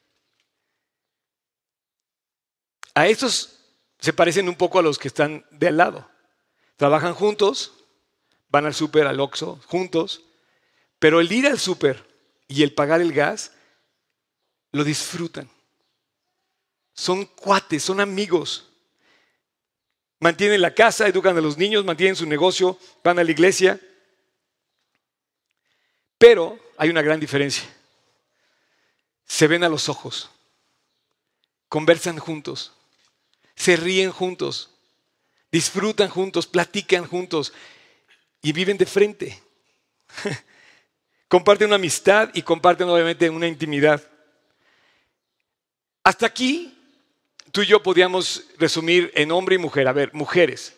[2.93, 3.59] A estos
[3.99, 6.09] se parecen un poco a los que están de al lado.
[6.75, 7.73] Trabajan juntos,
[8.49, 10.23] van al súper, al Oxxo, juntos,
[10.99, 12.05] pero el ir al súper
[12.47, 13.53] y el pagar el gas
[14.71, 15.49] lo disfrutan.
[16.93, 18.69] Son cuates, son amigos.
[20.19, 23.79] Mantienen la casa, educan a los niños, mantienen su negocio, van a la iglesia.
[26.17, 27.63] Pero hay una gran diferencia.
[29.25, 30.29] Se ven a los ojos,
[31.67, 32.73] conversan juntos,
[33.55, 34.69] se ríen juntos,
[35.51, 37.53] disfrutan juntos, platican juntos
[38.41, 39.41] y viven de frente.
[41.33, 44.01] comparten una amistad y comparten obviamente una intimidad.
[46.03, 46.77] Hasta aquí
[47.51, 49.87] tú y yo podíamos resumir en hombre y mujer.
[49.87, 50.73] A ver, mujeres.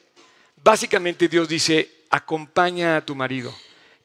[0.64, 3.54] Básicamente Dios dice, acompaña a tu marido.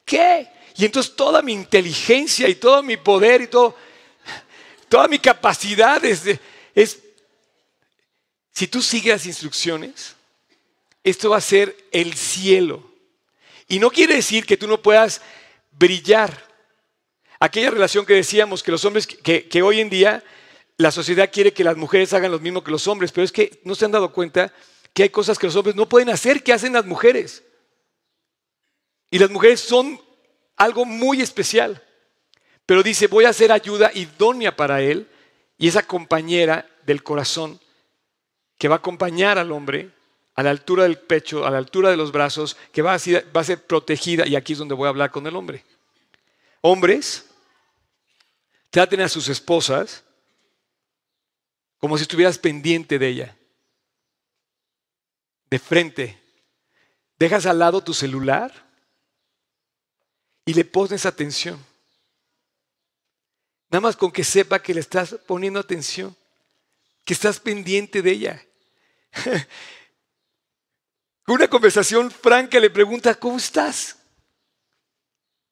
[0.04, 0.48] ¿Qué?
[0.76, 3.76] Y entonces toda mi inteligencia y todo mi poder y todo,
[4.88, 6.22] toda mi capacidad es,
[6.74, 7.10] es
[8.52, 10.16] si tú sigues las instrucciones,
[11.02, 12.90] esto va a ser el cielo.
[13.68, 15.22] Y no quiere decir que tú no puedas
[15.72, 16.48] brillar.
[17.38, 20.22] Aquella relación que decíamos que los hombres que, que hoy en día
[20.76, 23.60] la sociedad quiere que las mujeres hagan lo mismo que los hombres, pero es que
[23.64, 24.52] no se han dado cuenta
[24.92, 27.44] que hay cosas que los hombres no pueden hacer que hacen las mujeres.
[29.10, 30.00] Y las mujeres son
[30.56, 31.82] algo muy especial.
[32.66, 35.08] Pero dice, voy a hacer ayuda idónea para él
[35.58, 37.60] y esa compañera del corazón
[38.61, 39.90] que va a acompañar al hombre
[40.35, 43.66] a la altura del pecho, a la altura de los brazos, que va a ser,
[43.66, 44.26] protegida.
[44.26, 45.64] Y aquí es donde voy a hablar con el hombre.
[46.61, 47.24] Hombres,
[48.68, 50.05] traten a sus esposas
[51.78, 53.37] como si estuvieras pendiente de ella.
[55.49, 56.20] De frente.
[57.18, 58.53] Dejas al lado tu celular
[60.45, 61.59] y le pones atención.
[63.70, 66.14] Nada más con que sepa que le estás poniendo atención,
[67.07, 68.47] que estás pendiente de ella.
[69.12, 69.44] Con
[71.34, 73.96] una conversación franca le pregunta, ¿cómo estás?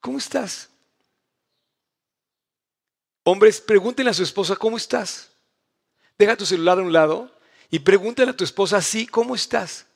[0.01, 0.69] ¿Cómo estás?
[3.25, 5.31] Hombres, pregúntenle a su esposa, ¿cómo estás?
[6.17, 7.31] Deja tu celular a un lado
[7.71, 9.87] y pregúntale a tu esposa así, ¿cómo estás?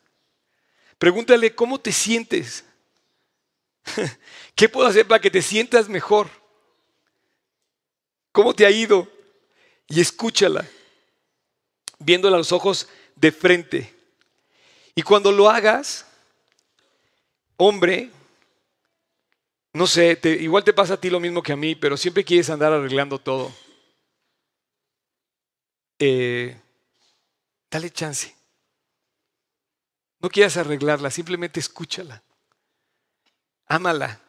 [0.98, 2.64] Pregúntale cómo te sientes.
[4.54, 6.28] ¿Qué puedo hacer para que te sientas mejor?
[8.32, 9.10] ¿Cómo te ha ido?
[9.88, 10.66] Y escúchala,
[11.98, 13.94] viéndola a los ojos de frente.
[14.94, 16.06] Y cuando lo hagas,
[17.56, 18.10] hombre,
[19.72, 22.50] no sé, igual te pasa a ti lo mismo que a mí, pero siempre quieres
[22.50, 23.54] andar arreglando todo.
[25.98, 26.60] Eh,
[27.70, 28.34] dale chance.
[30.18, 32.22] No quieras arreglarla, simplemente escúchala.
[33.66, 34.20] Ámala,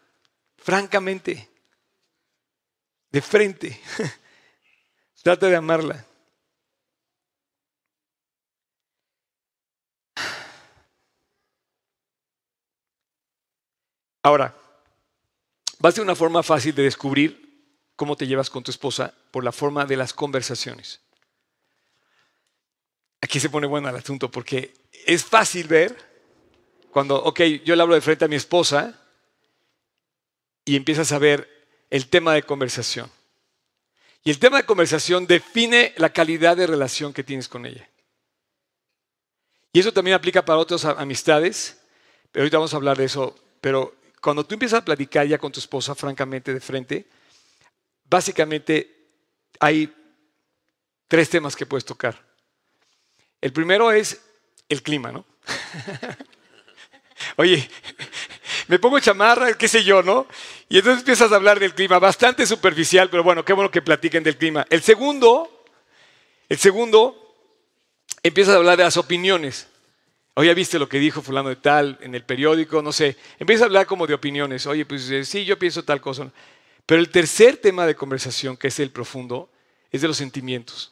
[0.57, 1.49] francamente,
[3.11, 3.81] de frente.
[5.23, 6.05] Trata de amarla.
[14.23, 14.55] Ahora,
[15.83, 17.43] va a ser una forma fácil de descubrir
[17.97, 21.01] cómo te llevas con tu esposa por la forma de las conversaciones.
[23.21, 24.73] Aquí se pone bueno el asunto porque
[25.05, 25.95] es fácil ver
[26.91, 28.99] cuando, ok, yo le hablo de frente a mi esposa
[30.65, 33.11] y empiezas a ver el tema de conversación.
[34.23, 37.89] Y el tema de conversación define la calidad de relación que tienes con ella.
[39.73, 41.81] Y eso también aplica para otras amistades,
[42.31, 43.35] pero ahorita vamos a hablar de eso.
[43.59, 47.05] Pero cuando tú empiezas a platicar ya con tu esposa, francamente, de frente,
[48.05, 49.09] básicamente
[49.59, 49.93] hay
[51.09, 52.17] tres temas que puedes tocar.
[53.41, 54.21] El primero es
[54.69, 55.25] el clima, ¿no?
[57.35, 57.69] Oye,
[58.69, 60.25] me pongo chamarra, qué sé yo, ¿no?
[60.69, 64.23] Y entonces empiezas a hablar del clima, bastante superficial, pero bueno, qué bueno que platiquen
[64.23, 64.65] del clima.
[64.69, 65.65] El segundo,
[66.47, 67.35] el segundo,
[68.23, 69.67] empiezas a hablar de las opiniones.
[70.35, 72.81] Oye, ¿viste lo que dijo fulano de tal en el periódico?
[72.81, 73.17] No sé.
[73.37, 74.65] Empieza a hablar como de opiniones.
[74.65, 76.31] Oye, pues eh, sí, yo pienso tal cosa.
[76.85, 79.51] Pero el tercer tema de conversación, que es el profundo,
[79.91, 80.91] es de los sentimientos.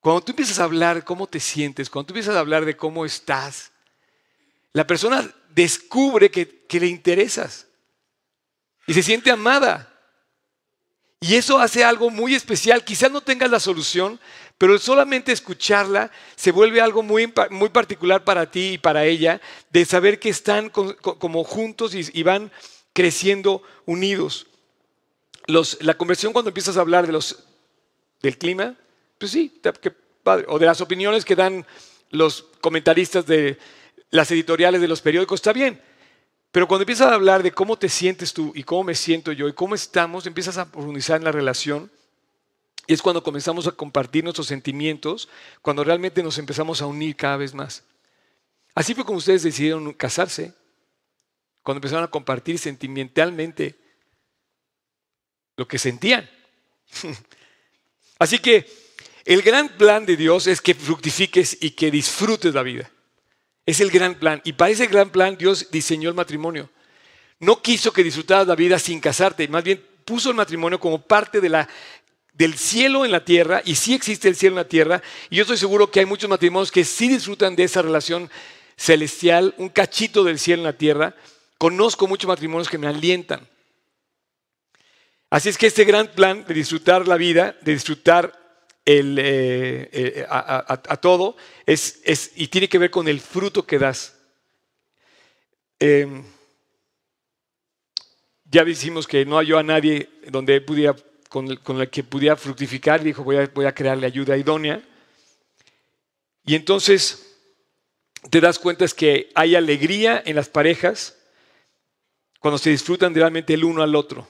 [0.00, 3.04] Cuando tú empiezas a hablar cómo te sientes, cuando tú empiezas a hablar de cómo
[3.04, 3.72] estás,
[4.72, 7.66] la persona descubre que, que le interesas
[8.86, 9.92] y se siente amada.
[11.18, 12.84] Y eso hace algo muy especial.
[12.84, 14.20] Quizás no tengas la solución,
[14.58, 19.40] pero solamente escucharla se vuelve algo muy, muy particular para ti y para ella,
[19.70, 22.50] de saber que están como juntos y, van
[22.92, 24.46] creciendo unidos.
[25.46, 27.44] la conversión cuando empiezas a hablar de los,
[28.22, 28.74] del clima,
[29.18, 29.90] pues sí, qué
[30.22, 30.46] padre.
[30.48, 31.66] O de las opiniones que dan
[32.10, 33.58] los comentaristas de
[34.10, 35.80] las editoriales de los periódicos, está bien.
[36.50, 39.48] Pero cuando empiezas a hablar de cómo te sientes tú y cómo me siento yo
[39.48, 41.90] y cómo estamos, empiezas a profundizar en la relación
[42.86, 45.28] y es cuando comenzamos a compartir nuestros sentimientos,
[45.62, 47.82] cuando realmente nos empezamos a unir cada vez más.
[48.74, 50.52] Así fue como ustedes decidieron casarse,
[51.62, 53.74] cuando empezaron a compartir sentimentalmente
[55.56, 56.28] lo que sentían.
[58.18, 58.66] Así que
[59.24, 62.90] el gran plan de Dios es que fructifiques y que disfrutes la vida.
[63.64, 64.40] Es el gran plan.
[64.44, 66.70] Y para ese gran plan Dios diseñó el matrimonio.
[67.40, 71.40] No quiso que disfrutaras la vida sin casarte, más bien puso el matrimonio como parte
[71.40, 71.68] de la
[72.36, 75.42] del cielo en la tierra, y sí existe el cielo en la tierra, y yo
[75.42, 78.30] estoy seguro que hay muchos matrimonios que sí disfrutan de esa relación
[78.76, 81.14] celestial, un cachito del cielo en la tierra.
[81.56, 83.48] Conozco muchos matrimonios que me alientan.
[85.30, 88.38] Así es que este gran plan de disfrutar la vida, de disfrutar
[88.84, 93.78] el, eh, eh, a, todo, es, es, y tiene que ver con el fruto que
[93.78, 94.14] das.
[95.78, 96.22] Em,
[98.44, 100.94] ya decimos que no halló a nadie donde pudiera
[101.28, 104.82] con, la que pudiera fructificar, dijo, voy a, voy a crearle ayuda idónea.
[106.44, 107.26] Y entonces
[108.30, 111.16] te das cuenta es que hay alegría en las parejas
[112.40, 114.28] cuando se disfrutan realmente el uno al otro.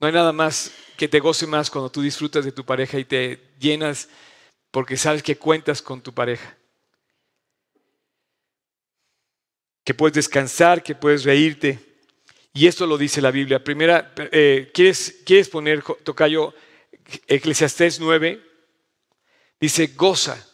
[0.00, 3.04] No hay nada más que te goce más cuando tú disfrutas de tu pareja y
[3.04, 4.08] te llenas
[4.70, 6.56] porque sabes que cuentas con tu pareja.
[9.84, 11.89] Que puedes descansar, que puedes reírte,
[12.52, 13.62] y esto lo dice la Biblia.
[13.62, 16.52] Primera, eh, ¿quieres, ¿quieres poner, Tocayo,
[17.26, 18.42] Eclesiastés 9?
[19.60, 20.48] Dice, goza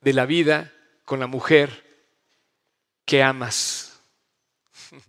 [0.00, 0.72] de la vida
[1.04, 1.84] con la mujer
[3.04, 4.00] que amas.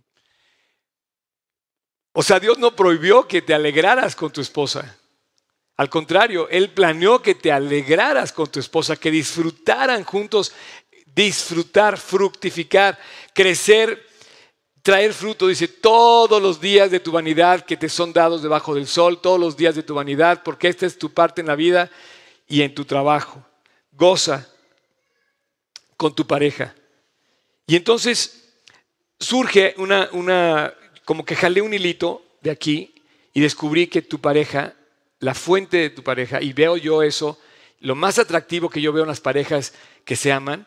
[2.12, 4.98] O sea, Dios no prohibió que te alegraras con tu esposa.
[5.76, 10.52] Al contrario, Él planeó que te alegraras con tu esposa, que disfrutaran juntos,
[11.06, 12.98] disfrutar, fructificar,
[13.32, 14.09] crecer
[14.82, 18.86] traer fruto, dice, todos los días de tu vanidad que te son dados debajo del
[18.86, 21.90] sol, todos los días de tu vanidad, porque esta es tu parte en la vida
[22.46, 23.44] y en tu trabajo.
[23.92, 24.48] Goza
[25.96, 26.74] con tu pareja.
[27.66, 28.54] Y entonces
[29.18, 30.74] surge una, una,
[31.04, 32.94] como que jalé un hilito de aquí
[33.32, 34.74] y descubrí que tu pareja,
[35.18, 37.38] la fuente de tu pareja, y veo yo eso,
[37.80, 39.74] lo más atractivo que yo veo en las parejas
[40.04, 40.66] que se aman,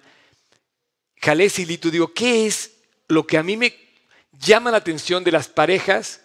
[1.19, 2.75] jalé ese hilito digo, ¿qué es
[3.07, 3.82] lo que a mí me
[4.39, 6.21] llama la atención de las parejas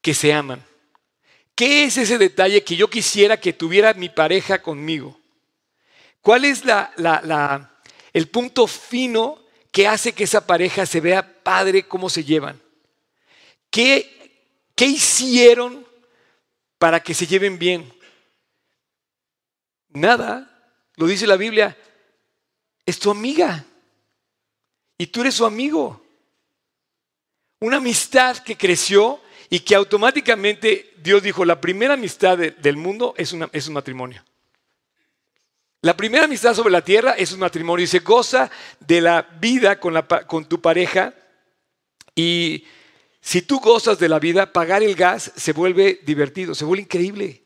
[0.00, 0.64] que se aman.
[1.54, 5.18] ¿Qué es ese detalle que yo quisiera que tuviera mi pareja conmigo?
[6.20, 6.62] ¿Cuál es
[8.12, 9.42] el punto fino
[9.72, 12.60] que hace que esa pareja se vea padre cómo se llevan?
[13.70, 14.42] ¿Qué,
[14.74, 15.86] qué hicieron
[16.78, 17.92] para que se lleven bien?
[19.88, 21.76] Nada, lo dice la Biblia,
[22.84, 23.64] es tu amiga
[24.98, 26.05] y tú eres su amigo.
[27.66, 33.32] Una amistad que creció y que automáticamente Dios dijo, la primera amistad del mundo es,
[33.32, 34.22] un matrimonio.
[35.82, 39.80] La primera amistad sobre la tierra es un matrimonio y se goza de la vida
[39.80, 41.12] con, con tu pareja.
[42.14, 42.64] Y
[43.20, 47.42] si tú gozas de la vida, pagar el gas se vuelve divertido, se vuelve increíble.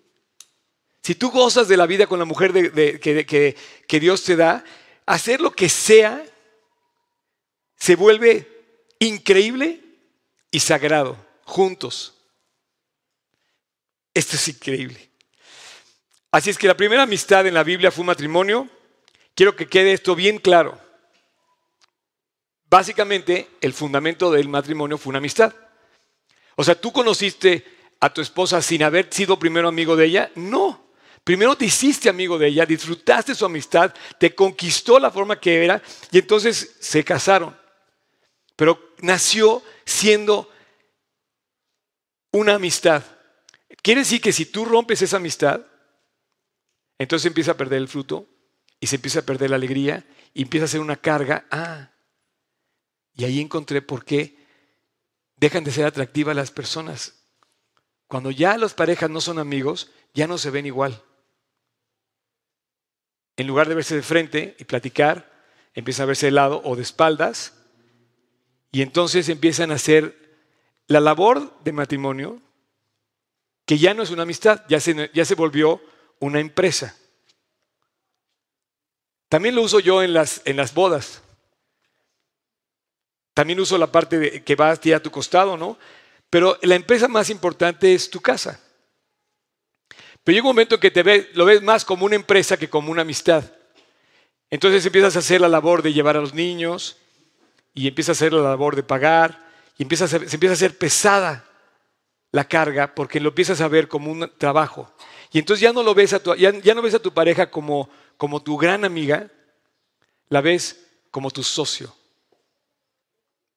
[1.03, 3.57] Si tú gozas de la vida con la mujer que,
[3.87, 4.65] que Dios te da,
[5.07, 6.23] hacer lo que sea
[7.75, 8.47] se vuelve
[8.99, 9.87] increíble
[10.51, 12.15] y sagrado juntos.
[14.15, 15.11] Esto es increíble.
[16.31, 18.69] Así es que la primera amistad en la Biblia fue un matrimonio.
[19.35, 20.79] Quiero que quede esto bien claro.
[22.69, 25.53] Básicamente, el fundamento del matrimonio fue una amistad.
[26.55, 27.65] O sea, ¿tú conociste
[27.99, 30.31] a tu esposa sin haber sido primero amigo de ella?
[30.37, 30.91] No.
[31.25, 35.83] Primero te hiciste amigo de ella, disfrutaste su amistad, te conquistó la forma que era
[36.11, 37.57] y entonces se casaron.
[38.57, 40.49] Pero nació siendo
[42.33, 43.03] una amistad.
[43.83, 45.63] Quiere decir que si tú rompes esa amistad,
[46.99, 48.29] entonces empieza a perder el fruto
[48.79, 51.47] y se empieza a perder la alegría y empieza a ser una carga.
[51.51, 51.91] Ah,
[53.15, 54.39] y ahí encontré por qué
[55.37, 57.15] dejan de ser atractivas las personas.
[58.07, 61.03] Cuando ya las parejas no son amigos, ya no se ven igual.
[63.37, 65.31] En lugar de verse de frente y platicar,
[65.75, 67.60] empiezan a verse de lado o de espaldas
[68.73, 70.17] y entonces empiezan a hacer
[70.87, 72.41] la labor de matrimonio,
[73.65, 75.81] que ya no es una amistad, ya se, ya se volvió
[76.19, 76.97] una empresa.
[79.29, 81.23] También lo uso yo en las, en las bodas.
[83.33, 85.79] También uso la parte de, que va a tu costado, ¿no?
[86.29, 88.61] Pero la empresa más importante es tu casa.
[90.25, 93.03] Pero llega un momento que te lo ves más como una empresa que como una
[93.03, 93.45] amistad.
[94.51, 97.00] Entonces empiezas a hacer la labor de llevar a los niños
[97.81, 99.43] y empiezas a hacer la labor de pagar
[99.79, 101.47] y empieza se empieza a hacer pesada
[102.31, 104.93] la carga porque lo empiezas a ver como un trabajo.
[105.33, 107.89] Y entonces ya no, lo ves a tu, ya, no ves a tu pareja como,
[108.19, 109.31] como tu gran amiga,
[110.29, 111.95] la ves como tu socio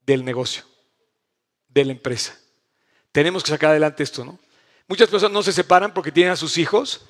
[0.05, 0.63] del negocio,
[1.67, 2.39] de la empresa.
[3.11, 4.39] Tenemos que sacar adelante esto, ¿no?
[4.87, 7.01] Muchas personas no se separan porque tienen a sus hijos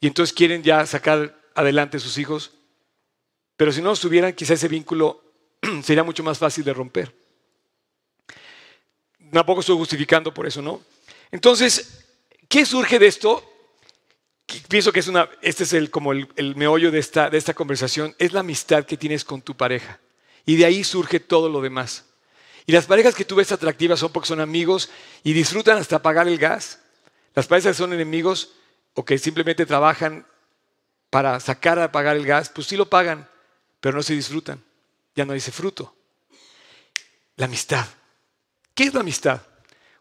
[0.00, 2.50] y entonces quieren ya sacar adelante a sus hijos.
[3.56, 5.25] Pero si no estuvieran, quizá ese vínculo
[5.82, 7.26] sería mucho más fácil de romper
[9.32, 10.82] tampoco estoy justificando por eso, ¿no?
[11.30, 12.04] Entonces,
[12.48, 13.44] ¿qué surge de esto?
[14.68, 18.14] Pienso que es una, este es el, como el, meollo de esta, de esta conversación,
[18.18, 19.98] es la amistad que tienes con tu pareja.
[20.44, 22.04] Y de ahí surge todo lo demás.
[22.66, 24.90] Y las parejas que tú ves atractivas son porque son amigos
[25.24, 26.80] y disfrutan hasta pagar el gas.
[27.34, 28.52] Las parejas que son enemigos
[28.94, 30.26] o que simplemente trabajan
[31.10, 33.28] para sacar a pagar el gas, pues sí lo pagan,
[33.80, 34.62] pero no se disfrutan.
[35.16, 35.96] Ya no dice fruto.
[37.36, 37.86] La amistad.
[38.74, 39.40] ¿Qué es la amistad?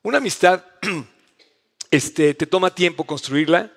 [0.03, 0.63] Una amistad
[1.89, 3.71] este, te toma tiempo construirla,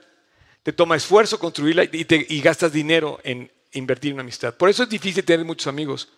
[0.64, 4.54] te toma esfuerzo construirla y, gastas dinero en invertir en una amistad.
[4.54, 6.08] Por eso es difícil tener muchos amigos,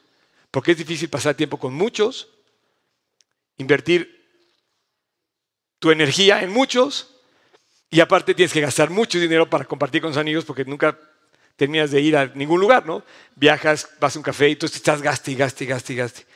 [0.51, 2.29] porque es difícil pasar tiempo con muchos,
[3.59, 4.27] invertir
[5.79, 7.15] tu energía en muchos
[7.91, 10.99] y aparte tienes que gastar mucho dinero para compartir con tus amigos porque nunca
[11.57, 13.03] terminas de ir a ningún lugar, ¿no?
[13.37, 16.27] Viajas, vas a un café y tú estás gaste y gaste y gaste y gaste.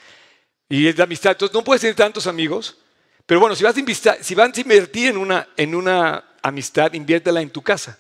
[0.69, 1.33] Y es amistad.
[1.33, 2.79] Entonces no puedes tener tantos amigos.
[3.27, 7.41] Pero bueno, si vas a, si vas a invertir en una, en una amistad, inviértela
[7.41, 7.99] en tu casa.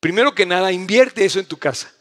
[0.00, 1.92] Primero que nada, invierte eso en tu casa.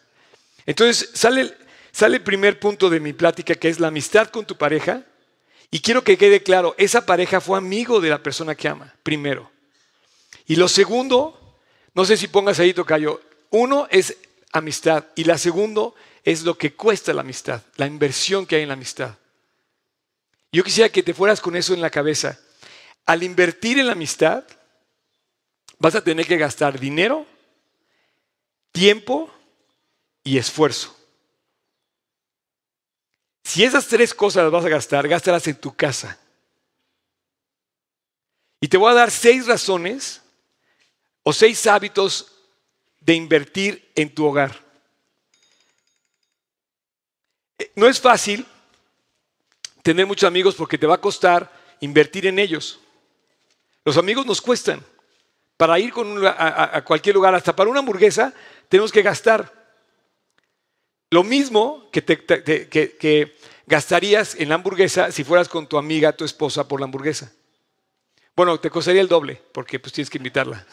[0.65, 1.55] Entonces sale,
[1.91, 5.03] sale el primer punto de mi plática, que es la amistad con tu pareja.
[5.71, 9.51] Y quiero que quede claro, esa pareja fue amigo de la persona que ama, primero.
[10.45, 11.57] Y lo segundo,
[11.93, 13.19] no sé si pongas ahí, Tocayo,
[13.55, 14.17] uno es
[14.51, 18.67] amistad y la segundo es lo que cuesta la amistad, la inversión que hay en
[18.67, 19.15] la amistad.
[20.51, 22.39] Yo quisiera que te fueras con eso en la cabeza.
[23.05, 24.43] Al invertir en la amistad,
[25.77, 27.25] vas a tener que gastar dinero,
[28.71, 29.33] tiempo
[30.23, 30.95] y esfuerzo.
[33.43, 36.17] Si esas tres cosas las vas a gastar, gástalas en tu casa.
[38.59, 40.21] Y te voy a dar seis razones
[41.23, 42.34] o seis hábitos
[43.05, 44.59] de invertir en tu hogar.
[47.75, 48.45] No es fácil
[49.83, 51.51] tener muchos amigos porque te va a costar
[51.81, 52.79] invertir en ellos.
[53.83, 54.83] Los amigos nos cuestan.
[55.55, 58.33] Para ir con a, cualquier lugar, hasta para una hamburguesa,
[58.67, 59.53] tenemos que gastar.
[61.11, 63.37] Lo mismo que, que
[63.67, 67.31] gastarías en la hamburguesa si fueras con tu amiga, tu esposa, por la hamburguesa.
[68.35, 70.65] Bueno, te costaría el doble, porque pues tienes que invitarla.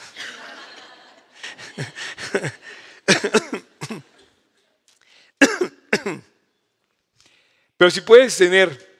[7.76, 8.92] Pero si puedes tener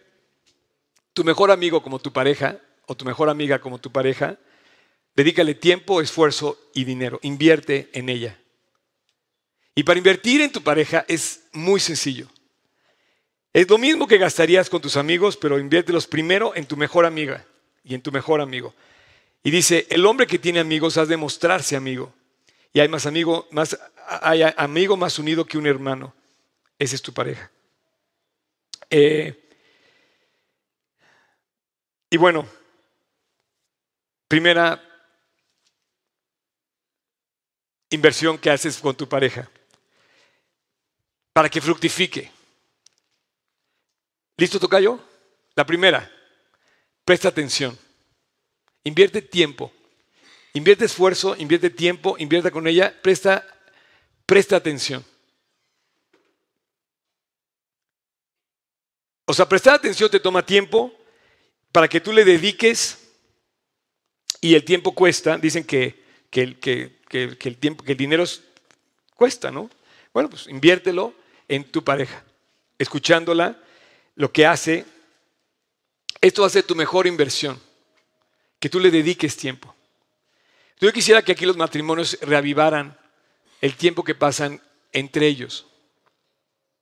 [1.12, 4.38] tu mejor amigo como tu pareja o tu mejor amiga como tu pareja,
[5.14, 7.20] dedícale tiempo, esfuerzo y dinero.
[7.22, 8.38] Invierte en ella.
[9.74, 12.28] Y para invertir en tu pareja es muy sencillo.
[13.52, 17.44] Es lo mismo que gastarías con tus amigos, pero inviértelos primero en tu mejor amiga
[17.84, 18.74] y en tu mejor amigo.
[19.42, 22.14] Y dice, el hombre que tiene amigos has de mostrarse amigo.
[22.72, 26.14] Y hay más amigo, más, hay amigo más unido que un hermano.
[26.78, 27.50] Esa es tu pareja.
[28.88, 29.48] Eh,
[32.10, 32.46] y bueno,
[34.28, 34.82] primera
[37.90, 39.48] inversión que haces con tu pareja
[41.32, 42.30] para que fructifique.
[44.36, 44.98] ¿Listo, Tocayo?
[45.54, 46.10] La primera,
[47.04, 47.78] presta atención.
[48.84, 49.72] Invierte tiempo.
[50.54, 53.46] Invierte esfuerzo, invierte tiempo, invierte con ella, presta,
[54.26, 55.04] presta atención.
[59.24, 60.92] O sea, prestar atención te toma tiempo
[61.70, 62.98] para que tú le dediques
[64.42, 65.38] y el tiempo cuesta.
[65.38, 68.24] Dicen que, que, que el, tiempo, que el dinero
[69.14, 69.70] cuesta, ¿no?
[70.12, 71.14] Bueno, pues inviértelo
[71.48, 72.22] en tu pareja,
[72.78, 73.58] escuchándola,
[74.16, 74.84] lo que hace.
[76.20, 77.58] Esto ser tu mejor inversión
[78.60, 79.74] que tú le dediques tiempo.
[80.82, 82.98] Yo quisiera que aquí los matrimonios reavivaran
[83.60, 84.60] el tiempo que pasan
[84.92, 85.64] entre ellos.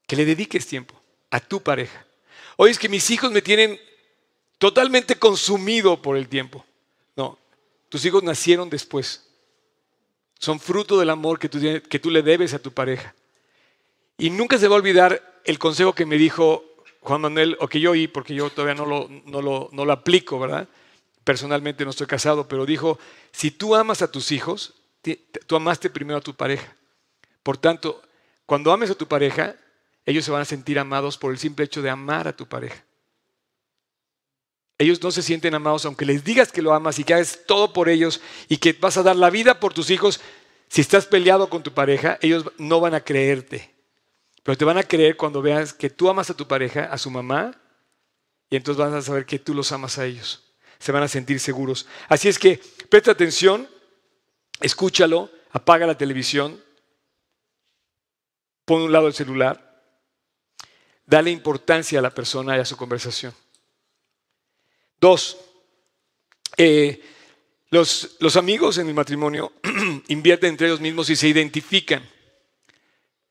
[0.06, 0.98] Que le dediques tiempo
[1.30, 2.06] a tu pareja.
[2.56, 3.78] Hoy es que mis hijos me tienen
[4.56, 6.64] totalmente consumido por el tiempo.
[7.14, 7.38] No,
[7.90, 9.28] tus hijos nacieron después.
[10.38, 13.14] Son fruto del amor que tú, que tú le debes a tu pareja.
[14.16, 16.64] Y nunca se va a olvidar el consejo que me dijo
[17.00, 19.92] Juan Manuel, o que yo oí, porque yo todavía no lo, no lo, no lo
[19.92, 20.66] aplico, ¿verdad?
[21.30, 22.98] Personalmente no estoy casado, pero dijo,
[23.30, 24.74] si tú amas a tus hijos,
[25.46, 26.74] tú amaste primero a tu pareja.
[27.44, 28.02] Por tanto,
[28.46, 29.54] cuando ames a tu pareja,
[30.04, 32.84] ellos se van a sentir amados por el simple hecho de amar a tu pareja.
[34.76, 37.72] Ellos no se sienten amados aunque les digas que lo amas y que hagas todo
[37.72, 40.20] por ellos y que vas a dar la vida por tus hijos.
[40.68, 43.72] Si estás peleado con tu pareja, ellos no van a creerte.
[44.42, 47.08] Pero te van a creer cuando veas que tú amas a tu pareja, a su
[47.08, 47.56] mamá,
[48.50, 50.49] y entonces van a saber que tú los amas a ellos
[50.80, 51.86] se van a sentir seguros.
[52.08, 53.68] Así es que presta atención,
[54.60, 56.60] escúchalo, apaga la televisión,
[58.64, 59.84] pon un lado el celular,
[61.06, 63.34] dale importancia a la persona y a su conversación.
[64.98, 65.36] Dos,
[66.56, 67.02] eh,
[67.70, 69.52] los, los, amigos en el matrimonio
[70.08, 72.08] invierten entre ellos mismos y se identifican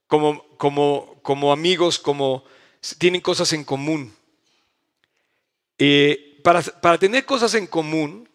[0.07, 2.43] como, como, como amigos, como
[2.97, 4.15] tienen cosas en común.
[5.77, 6.28] Eh,
[6.81, 8.27] para, tener cosas en común,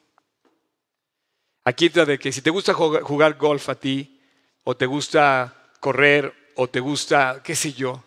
[1.65, 4.21] aquí entra de que si te gusta jugar, golf a ti,
[4.63, 8.05] o te gusta correr, o te gusta, qué sé yo,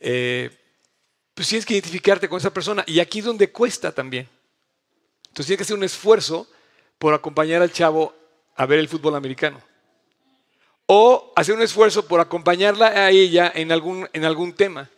[0.00, 0.50] eh,
[1.34, 2.84] pues tienes que identificarte con esa persona.
[2.86, 4.28] Y aquí es donde cuesta también.
[5.28, 6.46] Entonces tienes que hacer un esfuerzo
[6.98, 8.14] por acompañar al chavo
[8.54, 9.60] a ver el fútbol americano.
[10.86, 14.88] O hacer un esfuerzo por acompañarla a ella en algún, en algún tema.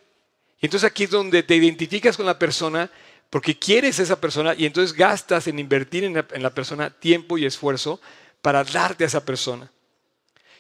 [0.61, 2.90] Y entonces aquí es donde te identificas con la persona
[3.35, 7.45] porque quieres a esa persona y entonces gastas en invertir en la, persona tiempo y
[7.45, 8.01] esfuerzo
[8.41, 9.72] para darte a esa persona.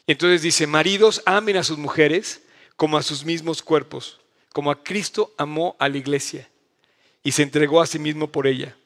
[0.08, 2.42] Y entonces dice, maridos amen a sus mujeres
[2.74, 4.18] como a sus mismos cuerpos,
[4.52, 6.50] como a Cristo amó a la iglesia
[7.22, 8.76] y se entregó a sí mismo por ella.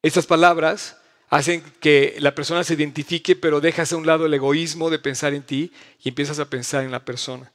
[0.00, 0.96] Estas palabras
[1.30, 5.34] hacen que la persona se identifique, pero dejas a un lado el egoísmo de pensar
[5.34, 5.72] en ti
[6.04, 7.50] y empiezas a pensar en la persona.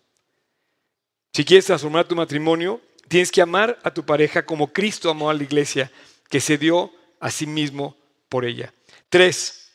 [1.31, 5.33] Si quieres transformar tu matrimonio, Tienes que amar a tu pareja como Cristo amó a
[5.33, 5.91] la iglesia,
[6.29, 7.97] que se dio a sí mismo
[8.29, 8.73] por ella.
[9.09, 9.71] Tres,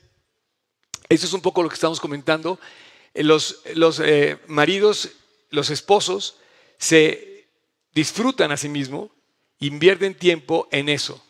[1.09, 2.59] eso es un poco lo que estamos comentando.
[3.15, 5.11] Eh, los, los eh, maridos,
[5.51, 6.39] los esposos,
[6.79, 7.49] se
[7.93, 9.11] disfrutan a sí mismos,
[9.61, 11.23] invierten tiempo en eso.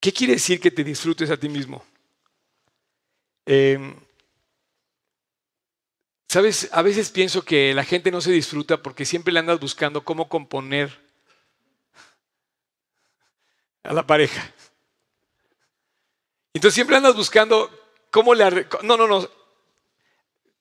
[0.00, 1.84] ¿Qué quiere decir que te disfrutes a ti mismo?
[3.46, 3.94] Em,
[6.32, 10.02] Sabes, a veces pienso que la gente no se disfruta porque siempre le andas buscando
[10.02, 10.98] cómo componer
[13.82, 14.50] a la pareja.
[16.54, 17.70] Entonces siempre andas buscando
[18.10, 18.66] cómo le...
[18.82, 19.28] No, no, no.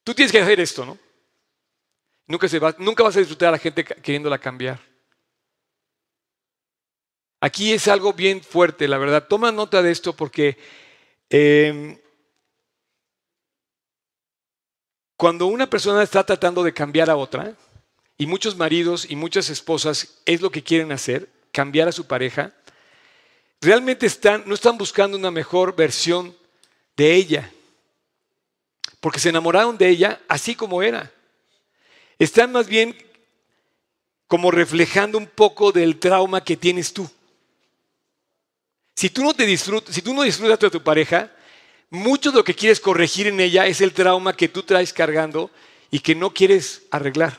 [0.04, 1.00] Tú tienes que hacer esto, ¿no?
[2.28, 4.78] Nunca, se va, nunca vas a disfrutar a la gente queriéndola cambiar.
[7.40, 9.26] Aquí es algo bien fuerte, la verdad.
[9.30, 10.58] Toma nota de esto porque
[11.30, 11.98] em,
[15.22, 17.56] cuando una persona está tratando de cambiar a otra,
[18.18, 22.56] y muchos maridos y muchas esposas es lo que quieren hacer, cambiar a su pareja,
[23.62, 24.08] realmente
[24.48, 26.36] no están buscando una mejor versión
[26.98, 27.52] de ella,
[29.00, 31.12] porque se enamoraron de ella así como era.
[32.18, 32.98] Están más bien
[34.26, 37.08] como reflejando un poco del trauma que tienes tú.
[38.96, 41.32] Si tú no te disfrutas, si tú no disfrutas de tu pareja,
[41.92, 45.52] mucho de lo que quieres corregir en ella es el trauma que tú traes cargando
[45.92, 47.38] y que no quieres arreglar.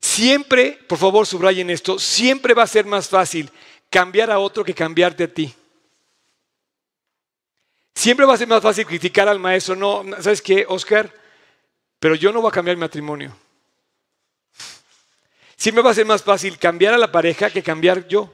[0.00, 3.50] Siempre, por favor, subrayen esto, siempre va a ser más fácil
[3.90, 5.54] cambiar a otro que cambiarte a ti.
[7.94, 9.76] Siempre va a ser más fácil criticar al maestro.
[9.76, 11.12] No, ¿sabes qué, Oscar?
[11.98, 13.36] Pero yo no voy a cambiar mi matrimonio.
[15.56, 18.32] Siempre va a ser más fácil cambiar a la pareja que cambiar yo.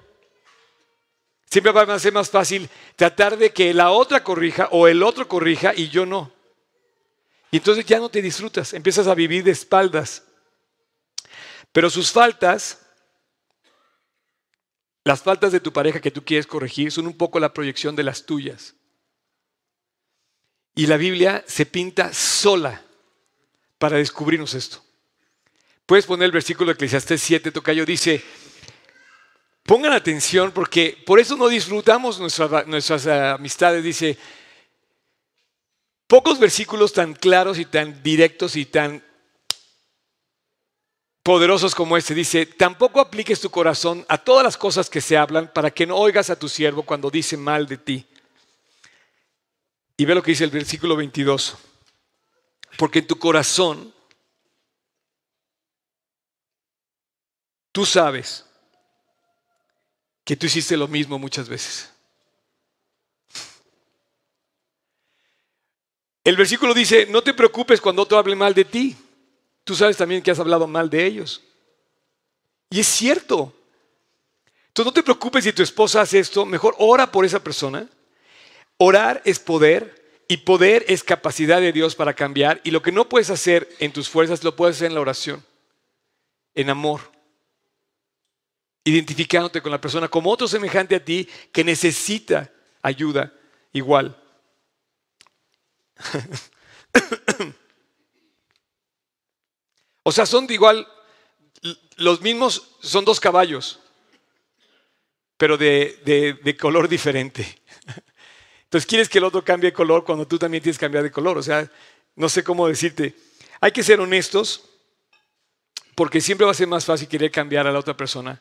[1.52, 5.28] Siempre va a ser más fácil tratar de que la otra corrija o el otro
[5.28, 6.32] corrija y yo no.
[7.50, 10.22] Y entonces ya no te disfrutas, empiezas a vivir de espaldas.
[11.70, 12.80] Pero sus faltas,
[15.04, 18.04] las faltas de tu pareja que tú quieres corregir, son un poco la proyección de
[18.04, 18.74] las tuyas.
[20.74, 22.82] Y la Biblia se pinta sola
[23.76, 24.82] para descubrirnos esto.
[25.84, 28.24] Puedes poner el versículo de Eclesiastés 7, Tocayo, dice,
[29.64, 34.18] pongan atención porque por eso no disfrutamos nuestras, nuestras amistades, dice,
[36.06, 39.02] pocos versículos tan claros y tan directos y tan
[41.22, 42.14] poderosos como este.
[42.14, 45.96] Dice, tampoco apliques tu corazón a todas las cosas que se hablan para que no
[45.96, 48.06] oigas a tu siervo cuando dice mal de ti.
[49.96, 51.56] Y ve lo que dice el versículo 22.
[52.76, 53.94] Porque en tu corazón
[57.70, 58.44] tú sabes
[60.24, 61.90] que tú hiciste lo mismo muchas veces.
[66.24, 68.96] El versículo dice, no te preocupes cuando otro hable mal de ti.
[69.64, 71.42] Tú sabes también que has hablado mal de ellos.
[72.70, 73.52] Y es cierto.
[74.68, 77.88] Entonces no te preocupes si tu esposa hace esto, mejor ora por esa persona
[78.84, 83.08] Orar es poder y poder es capacidad de Dios para cambiar y lo que no
[83.08, 85.44] puedes hacer en tus fuerzas lo puedes hacer en la oración,
[86.56, 87.11] en amor,
[88.84, 92.50] identificándote con la persona como otro semejante a ti que necesita
[92.82, 93.32] ayuda
[93.72, 94.16] igual.
[100.02, 100.86] o sea, son de igual,
[101.96, 103.78] los mismos, son dos caballos,
[105.36, 107.62] pero de, de color diferente.
[108.64, 111.10] Entonces quieres que el otro cambie de color cuando tú también tienes que cambiar de
[111.10, 111.38] color.
[111.38, 111.70] O sea,
[112.16, 113.14] no sé cómo decirte.
[113.60, 114.64] Hay que ser honestos
[115.94, 118.40] porque siempre va a ser más fácil querer cambiar a la otra persona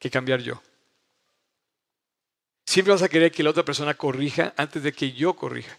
[0.00, 0.60] que cambiar yo.
[2.66, 5.78] Siempre vas a querer que la otra persona corrija antes de que yo corrija.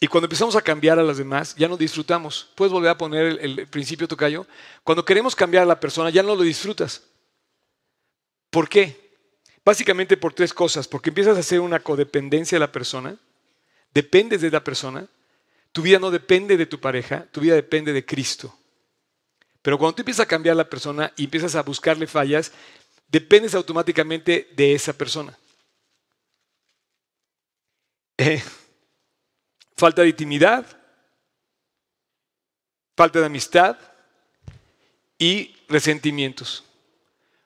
[0.00, 2.50] Y cuando empezamos a cambiar a las demás, ya no disfrutamos.
[2.54, 4.46] Puedes volver a poner el, principio tocayo.
[4.84, 7.02] Cuando queremos cambiar a la persona, ya no lo disfrutas.
[8.50, 9.16] ¿Por qué?
[9.64, 10.86] Básicamente por tres cosas.
[10.86, 13.18] Porque empiezas a hacer una codependencia de la persona,
[13.92, 15.08] dependes de la persona,
[15.78, 18.52] tu vida no depende de tu pareja, tu vida depende de Cristo.
[19.62, 22.50] Pero cuando tú empiezas a cambiar la persona y empiezas a buscarle fallas,
[23.06, 25.38] dependes automáticamente de esa persona.
[28.16, 28.42] Eh,
[29.76, 30.66] falta de intimidad,
[32.96, 33.78] falta de amistad
[35.16, 36.64] y resentimientos.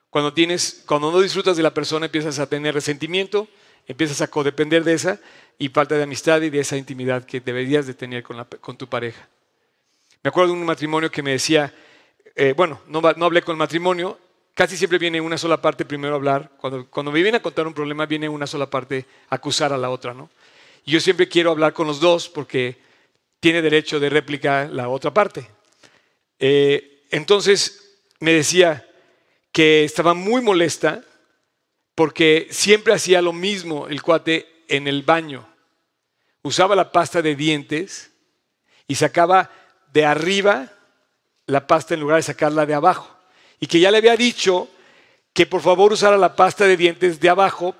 [0.09, 3.47] Cuando, tienes, cuando no disfrutas de la persona empiezas a tener resentimiento,
[3.87, 5.19] empiezas a codepender de esa
[5.57, 8.77] y falta de amistad y de esa intimidad que deberías de tener con, la, con
[8.77, 9.27] tu pareja.
[10.21, 11.73] Me acuerdo de un matrimonio que me decía,
[12.35, 14.17] eh, bueno, no, no, hablé con el matrimonio,
[14.53, 16.51] casi siempre viene una sola parte primero a hablar.
[16.57, 19.77] Cuando, cuando me viene a contar un problema, viene una sola parte a acusar a
[19.77, 20.13] la otra.
[20.13, 20.29] ¿no?
[20.85, 22.77] Y yo siempre quiero hablar con los dos porque
[23.39, 25.45] tiene derecho de réplica la otra parte.
[26.39, 28.87] Eh, entonces me decía,
[29.53, 31.05] que estaba muy molesta
[31.95, 35.47] porque siempre hacía lo mismo el cuate en el baño.
[36.41, 38.11] Usaba la pasta de dientes
[38.87, 39.49] y sacaba
[39.91, 40.71] de arriba
[41.45, 43.15] la pasta en lugar de sacarla de abajo.
[43.59, 44.69] Y que ya le había dicho
[45.33, 47.75] que por favor usara la pasta de dientes de abajo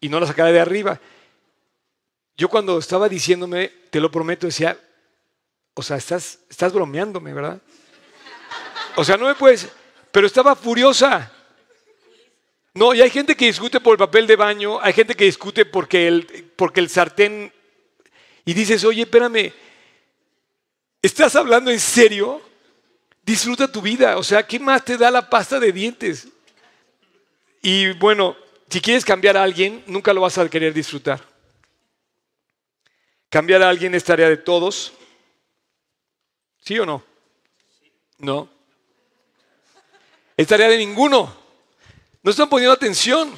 [0.00, 1.00] y no la sacara de arriba.
[2.36, 4.78] Yo cuando estaba diciéndome, te lo prometo, decía,
[5.74, 7.60] o sea, estás, estás bromeándome, ¿verdad?
[8.96, 9.68] O sea, no me puedes,
[10.10, 11.30] pero estaba furiosa.
[12.74, 15.66] No, y hay gente que discute por el papel de baño, hay gente que discute
[15.66, 17.52] porque el, porque el sartén...
[18.44, 19.52] Y dices, oye, espérame,
[21.00, 22.42] ¿estás hablando en serio?
[23.22, 26.26] Disfruta tu vida, o sea, ¿qué más te da la pasta de dientes?
[27.60, 28.36] Y bueno,
[28.68, 31.20] si quieres cambiar a alguien, nunca lo vas a querer disfrutar.
[33.28, 34.92] Cambiar a alguien es tarea de todos.
[36.60, 37.04] ¿Sí o no?
[38.18, 38.48] No.
[40.36, 41.41] Es tarea de ninguno.
[42.22, 43.36] No están poniendo atención.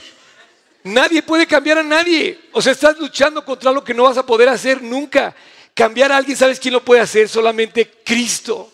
[0.85, 2.39] Nadie puede cambiar a nadie.
[2.53, 5.35] O sea, estás luchando contra lo que no vas a poder hacer nunca.
[5.73, 7.29] Cambiar a alguien, ¿sabes quién lo puede hacer?
[7.29, 8.71] Solamente Cristo.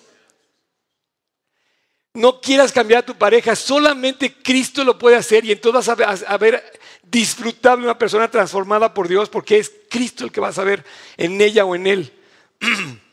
[2.12, 6.36] No quieras cambiar a tu pareja, solamente Cristo lo puede hacer y entonces vas a
[6.38, 10.84] ver disfrutable una persona transformada por Dios porque es Cristo el que vas a ver
[11.16, 12.12] en ella o en él.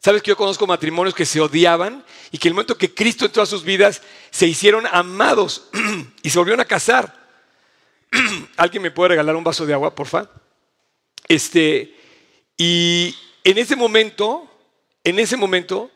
[0.00, 3.42] Sabes que yo conozco matrimonios que se odiaban y que el momento que Cristo entró
[3.42, 5.68] a sus vidas se hicieron amados
[6.22, 7.14] y se volvieron a casar.
[8.56, 10.30] ¿Alguien me puede regalar un vaso de agua, porfa?
[11.26, 11.96] Este,
[12.56, 14.48] y en ese momento,
[15.02, 15.90] en ese momento,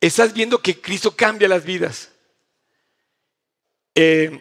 [0.00, 2.10] estás viendo que Cristo cambia las vidas.
[3.94, 4.40] Eh,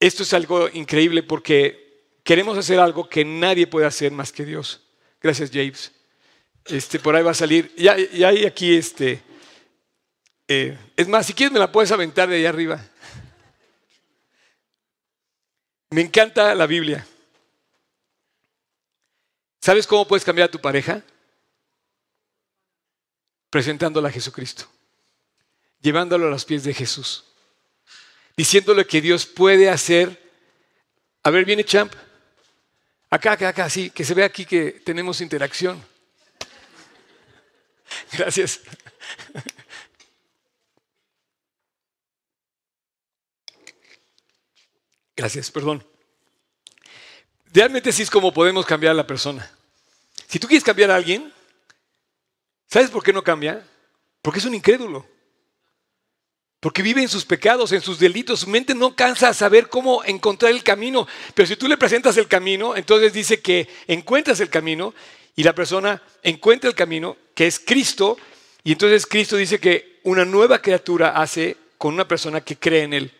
[0.00, 4.80] esto es algo increíble porque queremos hacer algo que nadie puede hacer más que Dios.
[5.20, 5.92] Gracias, James.
[6.68, 7.74] Este, por ahí va a salir.
[7.76, 9.22] Ya, hay aquí este.
[10.46, 12.84] Eh, es más, si quieres me la puedes aventar de allá arriba.
[15.90, 17.06] Me encanta la Biblia.
[19.60, 21.02] ¿Sabes cómo puedes cambiar a tu pareja?
[23.50, 24.66] Presentándola a Jesucristo.
[25.80, 27.24] Llevándolo a los pies de Jesús.
[28.36, 30.30] Diciéndole que Dios puede hacer.
[31.22, 31.92] A ver, viene Champ.
[33.10, 35.82] Acá, acá, acá, sí, que se ve aquí que tenemos interacción.
[38.12, 38.60] Gracias.
[45.16, 45.84] Gracias, perdón.
[47.52, 49.50] Realmente así es como podemos cambiar a la persona.
[50.28, 51.32] Si tú quieres cambiar a alguien,
[52.68, 53.66] ¿sabes por qué no cambia?
[54.22, 55.06] Porque es un incrédulo.
[56.60, 58.40] Porque vive en sus pecados, en sus delitos.
[58.40, 61.06] Su mente no cansa a saber cómo encontrar el camino.
[61.34, 64.94] Pero si tú le presentas el camino, entonces dice que encuentras el camino
[65.36, 68.18] y la persona encuentra el camino, que es Cristo,
[68.64, 72.92] y entonces Cristo dice que una nueva criatura hace con una persona que cree en
[72.92, 73.12] Él.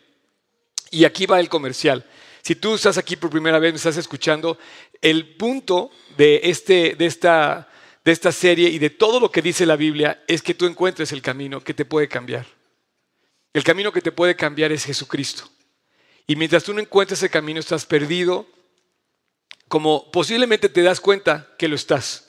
[0.90, 2.04] Y aquí va el comercial.
[2.42, 4.58] Si tú estás aquí por primera vez, me estás escuchando,
[5.00, 7.68] el punto de, este, de, esta,
[8.04, 11.12] de esta serie y de todo lo que dice la Biblia es que tú encuentres
[11.12, 12.44] el camino que te puede cambiar.
[13.52, 15.48] El camino que te puede cambiar es Jesucristo.
[16.26, 18.48] Y mientras tú no encuentres ese camino, estás perdido,
[19.68, 22.27] como posiblemente te das cuenta que lo estás.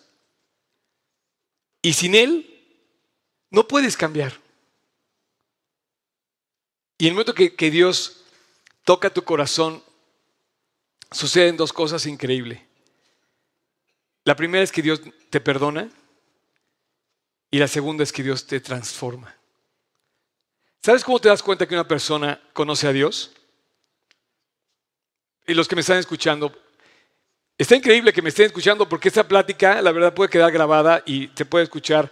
[1.81, 2.45] Y sin Él
[3.49, 4.33] no puedes cambiar.
[6.97, 8.25] Y en el momento que, Dios
[8.83, 9.81] toca tu corazón,
[11.11, 12.59] suceden dos cosas increíbles.
[14.25, 15.89] La primera es que Dios te perdona
[17.49, 19.33] y la segunda es que Dios te transforma.
[20.83, 23.31] ¿Sabes cómo te das cuenta que una persona conoce a Dios?
[25.47, 26.53] Y los que me están escuchando,
[27.59, 31.29] Está increíble que me estén escuchando porque esta plática, la verdad, puede quedar grabada y
[31.35, 32.09] se puede escuchar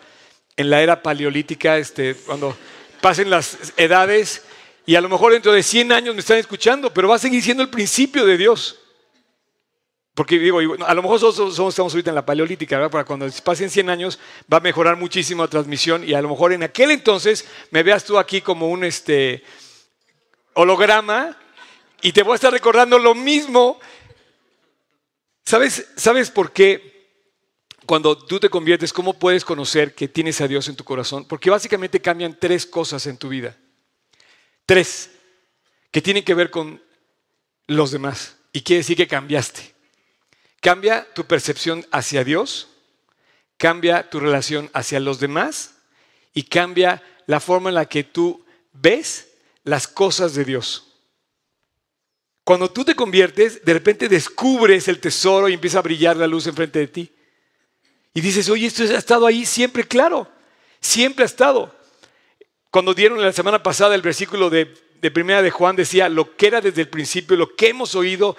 [0.57, 2.53] en la era paleolítica, este, cuando
[2.99, 4.43] pasen las edades
[4.85, 7.41] y a lo mejor dentro de 100 años me están escuchando, pero va a seguir
[7.41, 8.77] siendo el principio de Dios.
[10.15, 12.91] Porque digo, a lo mejor somos, estamos ahorita en la paleolítica, ¿verdad?
[12.91, 14.19] Para cuando pasen 100 años
[14.51, 18.03] va a mejorar muchísimo la transmisión y a lo mejor en aquel entonces me veas
[18.03, 19.45] tú aquí como un este,
[20.55, 21.37] holograma
[22.01, 23.79] y te voy a estar recordando lo mismo
[25.47, 27.07] ¿Sabes, ¿Sabes por qué
[27.85, 31.23] cuando tú te conviertes, cómo puedes conocer que tienes a Dios en tu corazón?
[31.23, 33.55] Porque básicamente cambian tres cosas en tu vida.
[34.65, 35.09] Tres,
[35.89, 36.83] que tienen que ver con
[37.65, 38.35] los demás.
[38.51, 39.73] Y quiere decir que cambiaste.
[40.59, 42.67] Cambia tu percepción hacia Dios,
[43.55, 45.75] cambia tu relación hacia los demás
[46.33, 49.29] y cambia la forma en la que tú ves
[49.63, 50.86] las cosas de Dios.
[52.47, 56.47] Cuando tú te conviertes, de repente descubres el tesoro y empieza a brillar la luz
[56.47, 57.11] enfrente de ti.
[58.13, 60.31] Y dices, oye, esto ha estado ahí siempre, claro,
[60.79, 61.75] siempre ha estado.
[62.71, 64.65] Cuando dieron la semana pasada el versículo de,
[65.13, 68.37] primera de Juan decía, lo que era desde el principio, lo que hemos oído,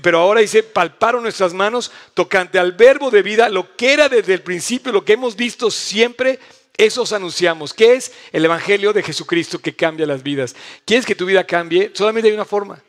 [0.00, 4.34] pero ahora dice, palparon nuestras manos tocante al verbo de vida, lo que era desde
[4.34, 6.38] el principio, lo que hemos visto siempre,
[6.76, 10.54] eso os anunciamos, que es el Evangelio de Jesucristo que cambia las vidas.
[10.84, 11.90] ¿Quieres que tu vida cambie?
[11.94, 12.80] Solamente hay una forma.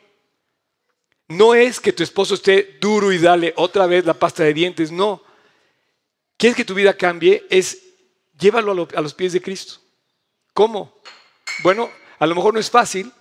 [1.28, 4.92] No es que tu esposo esté duro y dale otra vez la pasta de dientes,
[4.92, 5.22] no.
[6.36, 7.46] ¿Quieres que tu vida cambie?
[7.50, 7.82] Es
[8.38, 9.80] llévalo a, los pies de Cristo.
[10.52, 11.00] ¿Cómo?
[11.62, 13.12] Bueno, a lo mejor no es fácil,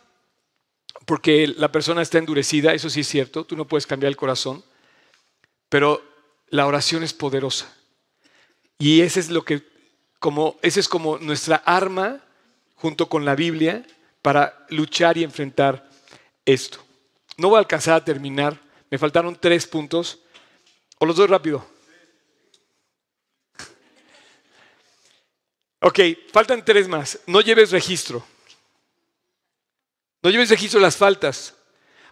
[1.06, 4.64] porque la persona está endurecida, eso sí es cierto, tú no puedes cambiar el corazón,
[5.70, 6.02] pero
[6.50, 7.74] la oración es poderosa.
[8.78, 9.64] Y ese es lo que,
[10.20, 12.22] como, ese es como nuestra arma
[12.76, 13.86] junto con la Biblia
[14.22, 15.90] para luchar y enfrentar
[16.46, 16.85] esto.
[17.38, 18.60] No voy a alcanzar a terminar,
[18.90, 20.20] me faltaron tres puntos,
[21.00, 21.66] o los doy rápido.
[25.82, 26.00] Ok,
[26.32, 27.20] faltan tres más.
[27.28, 28.26] No lleves registro.
[30.24, 31.54] No lleves registro de las faltas.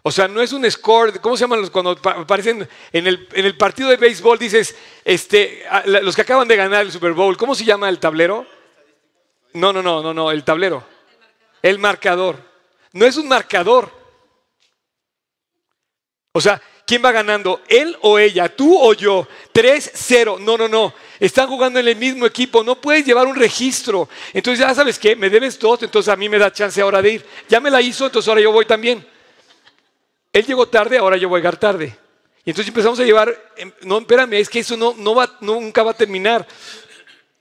[0.06, 3.46] O sea, no es un score, ¿cómo se llaman los cuando aparecen en el, en
[3.46, 4.38] el partido de béisbol?
[4.38, 8.46] Dices, este, los que acaban de ganar el Super Bowl, ¿cómo se llama el tablero?
[9.54, 10.84] No, no, no, no, no, el tablero.
[11.62, 12.36] El marcador.
[12.92, 13.90] No es un marcador.
[16.36, 17.62] O sea, ¿quién va ganando?
[17.68, 18.48] ¿Él o ella?
[18.48, 19.28] ¿Tú o yo?
[19.52, 20.40] 3-0.
[20.40, 20.92] No, no, no.
[21.20, 22.64] Están jugando en el mismo equipo.
[22.64, 24.08] No puedes llevar un registro.
[24.32, 27.12] Entonces, ya sabes qué, me debes dos, entonces a mí me da chance ahora de
[27.12, 27.26] ir.
[27.48, 29.06] Ya me la hizo, entonces ahora yo voy también.
[30.32, 31.96] Él llegó tarde, ahora yo voy a llegar tarde.
[32.44, 35.84] Y entonces empezamos a llevar, em, no, espérame, es que eso no, no va, nunca
[35.84, 36.44] va a terminar.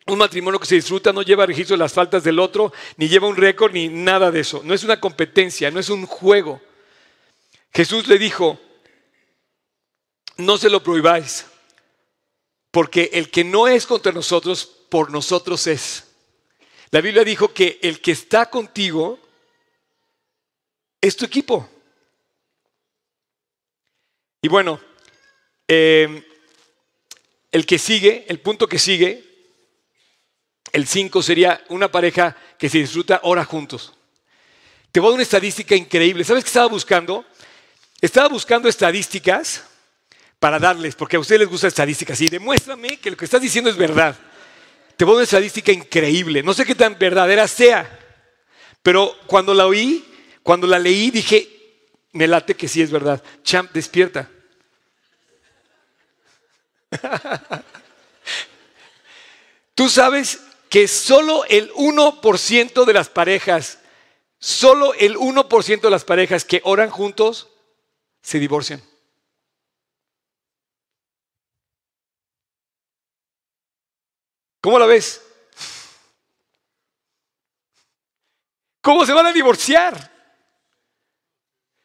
[0.05, 3.27] Un matrimonio que se disfruta no lleva registro de las faltas del otro, ni lleva
[3.27, 4.61] un récord, ni nada de eso.
[4.63, 6.61] No es una competencia, no es un juego.
[7.73, 8.59] Jesús le dijo,
[10.37, 11.45] no se lo prohibáis,
[12.71, 16.05] porque el que no es contra nosotros, por nosotros es.
[16.91, 19.19] La Biblia dijo que el que está contigo
[21.01, 21.69] es tu equipo.
[24.41, 24.79] Y bueno,
[25.67, 26.27] eh,
[27.51, 29.23] el que sigue, el punto que sigue,
[30.71, 33.93] el 5 sería una pareja que se disfruta ahora juntos.
[34.91, 36.23] Te voy a dar una estadística increíble.
[36.23, 37.25] ¿Sabes qué estaba buscando?
[38.01, 39.63] Estaba buscando estadísticas
[40.43, 43.69] para darles, porque a ustedes les gusta estadísticas, y demuéstrame que lo que estás diciendo
[43.69, 44.13] es verdad.
[44.97, 47.97] Te voy a una estadística increíble, no sé qué tan verdadera sea,
[48.81, 50.03] pero cuando la oí,
[50.43, 51.47] cuando la leí, dije,
[52.11, 53.23] me late que sí es verdad.
[53.41, 54.29] Champ, despierta.
[59.75, 63.79] Tú sabes que solo el 1% de las parejas,
[64.39, 67.47] solo el 1% de las parejas que oran juntos
[68.21, 68.83] se divorcian.
[74.63, 75.21] ¿Cómo la ves?
[78.79, 80.09] ¿Cómo se van a divorciar?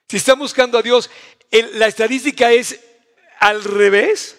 [0.09, 1.11] Si están buscando a Dios,
[1.51, 2.79] la estadística es
[3.41, 4.39] al revés,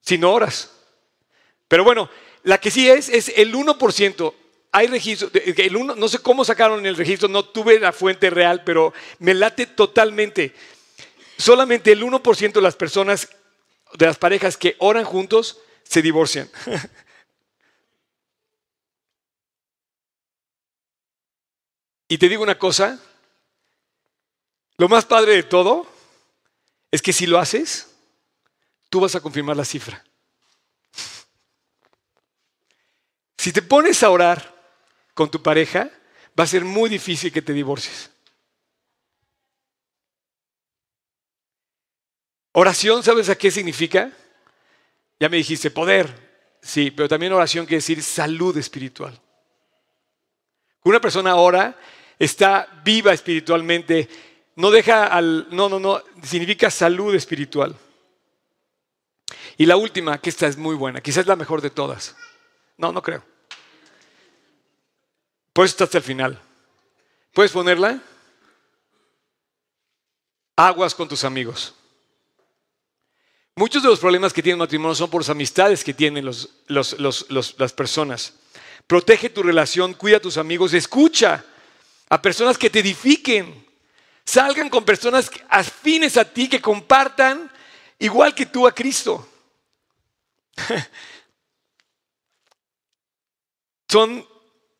[0.00, 0.70] si no oras.
[1.68, 2.08] Pero bueno,
[2.44, 4.34] la que sí es, es el 1%.
[4.72, 8.64] Hay registro, el uno, no sé cómo sacaron el registro, no tuve la fuente real,
[8.64, 10.54] pero me late totalmente.
[11.36, 13.28] Solamente el 1% de las personas,
[13.98, 15.58] de las parejas que oran juntos,
[15.90, 16.48] se divorcian.
[22.06, 23.00] y te digo una cosa,
[24.76, 25.84] lo más padre de todo
[26.92, 27.92] es que si lo haces,
[28.88, 30.04] tú vas a confirmar la cifra.
[33.36, 34.54] Si te pones a orar
[35.12, 35.90] con tu pareja,
[36.38, 38.12] va a ser muy difícil que te divorcies.
[42.52, 44.12] Oración, ¿sabes a qué significa?
[45.20, 46.08] Ya me dijiste poder,
[46.62, 49.20] sí, pero también oración quiere decir salud espiritual.
[50.82, 51.78] Una persona ora,
[52.18, 54.08] está viva espiritualmente,
[54.56, 55.46] no deja al...
[55.50, 57.76] No, no, no, significa salud espiritual.
[59.58, 62.16] Y la última, que esta es muy buena, quizás la mejor de todas.
[62.78, 63.22] No, no creo.
[65.52, 66.40] Por eso está hasta el final.
[67.34, 68.00] ¿Puedes ponerla?
[70.56, 71.74] Aguas con tus amigos.
[73.56, 77.72] Muchos de los problemas que tiene el matrimonio son por las amistades que tienen las
[77.76, 78.34] personas.
[78.86, 81.44] Protege tu relación, cuida a tus amigos, escucha
[82.08, 83.66] a personas que te edifiquen.
[84.24, 87.50] Salgan con personas afines a ti, que compartan
[87.98, 89.28] igual que tú a Cristo.
[93.88, 94.26] Son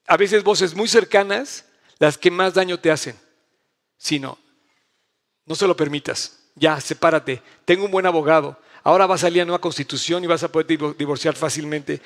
[0.06, 1.64] a veces voces muy cercanas
[1.98, 3.18] las que más daño te hacen.
[3.96, 4.38] Si no,
[5.46, 6.39] no se lo permitas.
[6.61, 7.42] Ya, sepárate.
[7.64, 8.61] Tengo un buen abogado.
[8.84, 12.02] Ahora va a salir la nueva constitución y vas a poder divorciar fácilmente.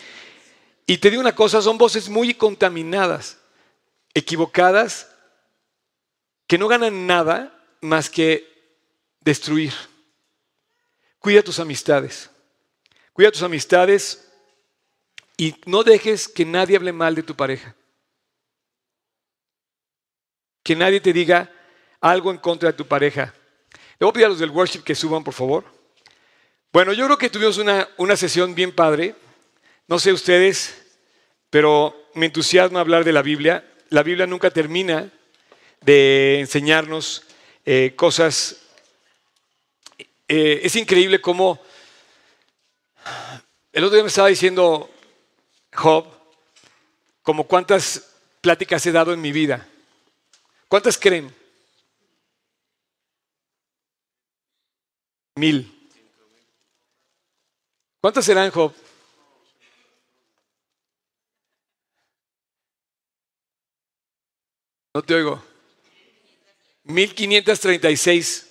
[0.87, 3.37] Y te digo una cosa, son voces muy contaminadas,
[4.15, 5.11] equivocadas,
[6.47, 8.49] que no ganan nada más que
[9.21, 9.73] destruir.
[11.19, 12.31] Cuida tus amistades.
[13.13, 14.31] Cuida tus amistades
[15.37, 17.75] y no dejes que nadie hable mal de tu pareja.
[20.63, 21.51] Que nadie te diga
[22.01, 23.35] algo en contra de tu pareja.
[24.13, 25.65] Le a los del worship que suban, por favor.
[26.73, 29.15] Bueno, yo creo que tuvimos una, una sesión bien padre.
[29.87, 30.75] No sé ustedes,
[31.49, 33.65] pero me entusiasma hablar de la Biblia.
[33.89, 35.11] La Biblia nunca termina
[35.81, 37.23] de enseñarnos
[37.65, 38.57] eh, cosas.
[40.29, 41.61] Eh, es increíble cómo
[43.73, 44.91] el otro día me estaba diciendo
[45.73, 46.07] Job,
[47.23, 49.67] como cuántas pláticas he dado en mi vida.
[50.69, 51.35] ¿Cuántas creen?
[55.37, 55.69] Mil.
[58.01, 58.73] ¿Cuántas serán, Job?
[64.95, 65.43] No te oigo.
[66.85, 68.51] 1536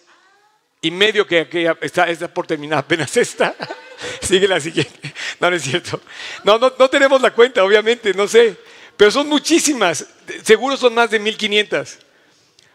[0.82, 1.48] y medio que,
[1.82, 3.56] está, está, por terminar apenas esta.
[4.22, 5.14] Sigue la siguiente.
[5.40, 6.02] No, no es cierto.
[6.44, 8.58] No, no, no tenemos la cuenta, obviamente, no sé.
[8.98, 10.06] Pero son muchísimas.
[10.44, 12.00] Seguro son más de 1500.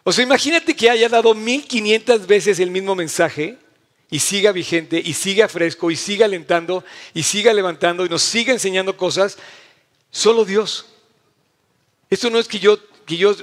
[0.02, 3.58] O sea, imagínate que haya dado 1500 veces el mismo mensaje
[4.10, 6.84] y siga vigente y siga fresco y siga alentando
[7.14, 9.38] y siga levantando y nos siga enseñando cosas.
[10.10, 10.86] Solo Dios.
[12.10, 12.78] Esto no es que yo
[13.08, 13.34] que yo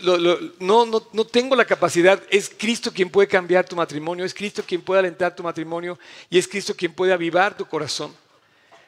[0.60, 4.64] no, no, no tengo la capacidad, es Cristo quien puede cambiar tu matrimonio, es Cristo
[4.64, 5.98] quien puede alentar tu matrimonio
[6.30, 8.16] y es Cristo quien puede avivar tu corazón.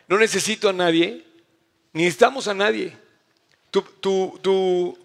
[0.08, 1.26] No necesito a nadie,
[1.94, 2.96] ni necesitamos a nadie.
[3.72, 4.98] Tu, tu,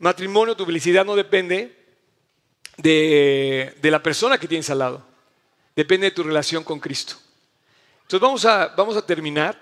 [0.00, 1.76] matrimonio, tu felicidad no depende
[2.76, 5.06] de, de, la persona que tienes al lado,
[5.74, 7.16] depende de tu relación con Cristo.
[8.02, 9.56] Entonces vamos a, vamos a terminar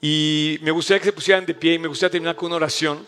[0.00, 3.06] y me gustaría que se pusieran de pie y me gustaría terminar con una oración.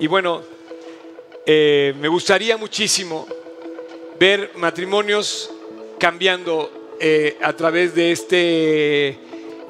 [0.00, 0.42] Y bueno,
[1.46, 3.26] eh, me gustaría muchísimo
[4.18, 5.50] ver matrimonios
[5.98, 9.18] cambiando eh, a través de este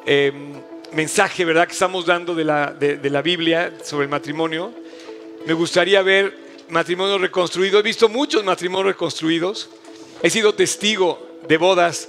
[0.07, 4.73] em, mensaje, ¿verdad?, que estamos dando de la, de la Biblia sobre el matrimonio.
[5.47, 7.81] Me gustaría ver matrimonios reconstruidos.
[7.81, 9.69] He visto muchos matrimonios reconstruidos.
[10.25, 12.09] He sido testigo de bodas,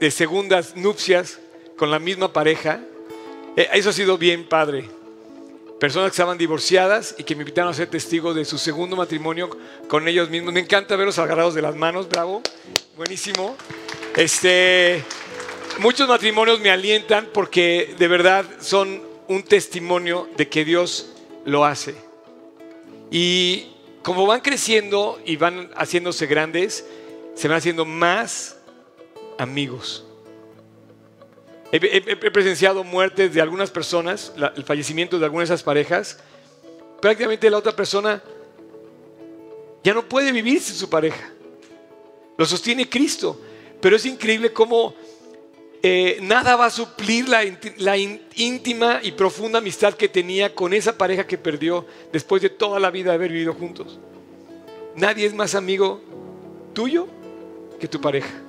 [0.00, 1.38] de segundas nupcias
[1.76, 2.80] con la misma pareja.
[3.56, 4.88] Eh, eso ha sido bien padre
[5.78, 9.48] personas que estaban divorciadas y que me invitaron a ser testigo de su segundo matrimonio
[9.86, 10.54] con ellos mismos.
[10.54, 12.42] Me encanta verlos agarrados de las manos, bravo,
[12.96, 13.56] buenísimo.
[14.16, 15.04] Este,
[15.78, 21.12] muchos matrimonios me alientan porque de verdad son un testimonio de que Dios
[21.44, 21.94] lo hace.
[23.12, 23.68] Y
[24.02, 26.84] como van creciendo y van haciéndose grandes,
[27.36, 28.56] se van haciendo más
[29.38, 30.04] amigos.
[31.70, 36.18] He, presenciado muertes de algunas personas, el fallecimiento de algunas de esas parejas.
[37.00, 38.22] Prácticamente la otra persona
[39.84, 41.30] ya no puede vivir sin su pareja.
[42.38, 43.40] Lo sostiene Cristo.
[43.80, 44.94] Pero es increíble cómo
[45.82, 47.42] eh, nada va a suplir la,
[47.76, 52.80] la íntima y profunda amistad que tenía con esa pareja que perdió después de toda
[52.80, 53.98] la vida de haber vivido juntos.
[54.94, 56.00] Nadie es más amigo
[56.72, 57.06] tuyo
[57.78, 58.46] que tu pareja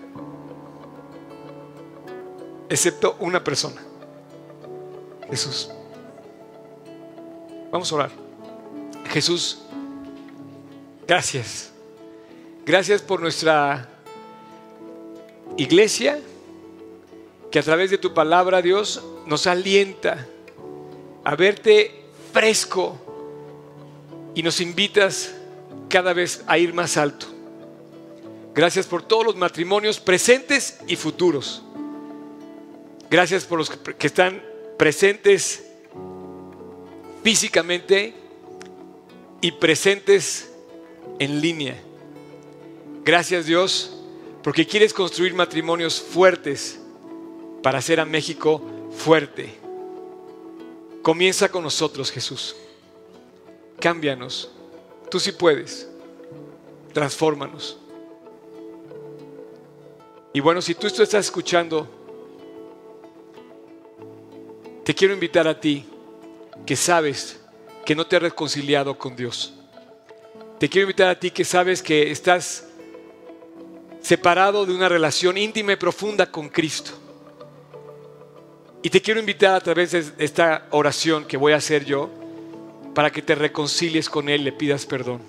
[2.69, 3.82] excepto una persona,
[5.30, 5.69] Jesús.
[7.71, 8.11] Vamos a orar.
[9.09, 9.59] Jesús,
[11.07, 11.71] gracias.
[12.65, 13.89] Gracias por nuestra
[15.55, 16.19] iglesia,
[17.51, 20.28] que a través de tu palabra, Dios, nos alienta
[21.23, 22.97] a verte fresco
[24.36, 25.34] y nos invitas
[25.89, 27.37] cada vez a ir más alto.
[28.58, 31.62] Gracias por todos los matrimonios presentes y futuros.
[33.08, 34.43] Gracias por los que están
[34.80, 35.64] presentes
[37.24, 38.16] físicamente
[39.41, 40.51] y presentes
[41.20, 41.79] en línea.
[43.05, 43.96] Gracias Dios
[44.42, 46.79] porque quieres construir matrimonios fuertes
[47.62, 48.59] para hacer a México
[48.89, 49.54] fuerte.
[51.04, 52.55] Comienza con nosotros Jesús.
[53.79, 54.50] Cámbianos.
[55.12, 55.88] Tú sí puedes.
[56.92, 57.78] Transfórmanos.
[60.38, 61.88] Y bueno, si tú estás escuchando
[64.84, 65.84] te quiero invitar a ti
[66.64, 67.39] que sabes
[67.84, 69.55] que no te has reconciliado con Dios.
[70.59, 72.68] Te quiero invitar a ti que sabes que estás
[74.00, 76.92] separado de una relación íntima y profunda con Cristo.
[78.84, 82.12] Y te quiero invitar a través de esta oración que voy a hacer yo
[82.93, 85.20] para que te reconcilies con Él, le pidas perdón.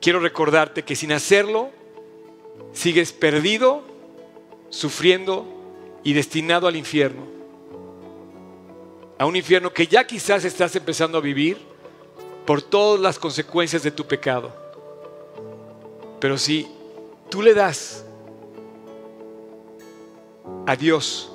[0.00, 1.83] Quiero recordarte que sin hacerlo
[2.72, 3.82] sigues perdido,
[4.70, 5.46] sufriendo
[6.02, 7.34] y destinado al infierno
[9.18, 11.58] a un infierno que ya quizás estás empezando a vivir
[12.44, 14.52] por todas las consecuencias de tu pecado.
[16.20, 16.68] Pero si
[17.30, 18.04] tú le das
[20.66, 21.30] a Dios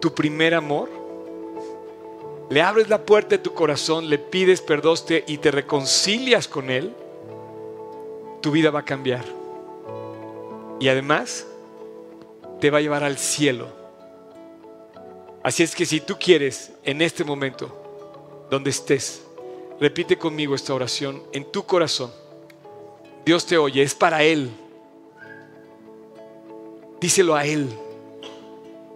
[0.00, 0.88] tu primer amor,
[2.48, 6.94] le abres la puerta de tu corazón, le pides perdón y te reconcilias con Él,
[8.46, 9.24] tu vida va a cambiar.
[10.78, 11.44] Y además
[12.60, 13.66] te va a llevar al cielo
[15.42, 19.22] Así es que si tú quieres en este momento, donde estés,
[19.80, 22.10] Repite conmigo esta oración en tu corazón.
[23.24, 24.50] Dios te oye, es para Él.
[27.00, 27.68] Díselo a Él.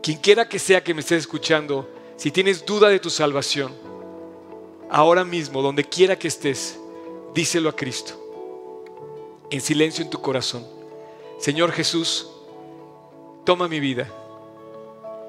[0.02, 3.74] Quien quiera que sea que me estés escuchando, si tienes duda de tu salvación,
[4.90, 6.78] ahora mismo, donde quiera que estés,
[7.34, 8.19] díselo a Cristo.
[9.50, 10.66] En silencio en tu corazón.
[11.38, 12.28] Señor Jesús,
[13.44, 14.08] toma mi vida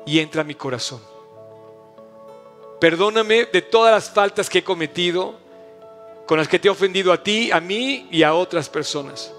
[0.06, 1.02] y entra a mi corazón.
[2.80, 5.36] Perdóname de todas las faltas que he cometido,
[6.28, 9.34] con las que te he ofendido a ti, a mí y a otras personas.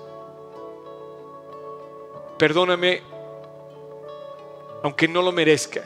[2.38, 3.02] Perdóname
[4.82, 5.84] aunque no lo merezca.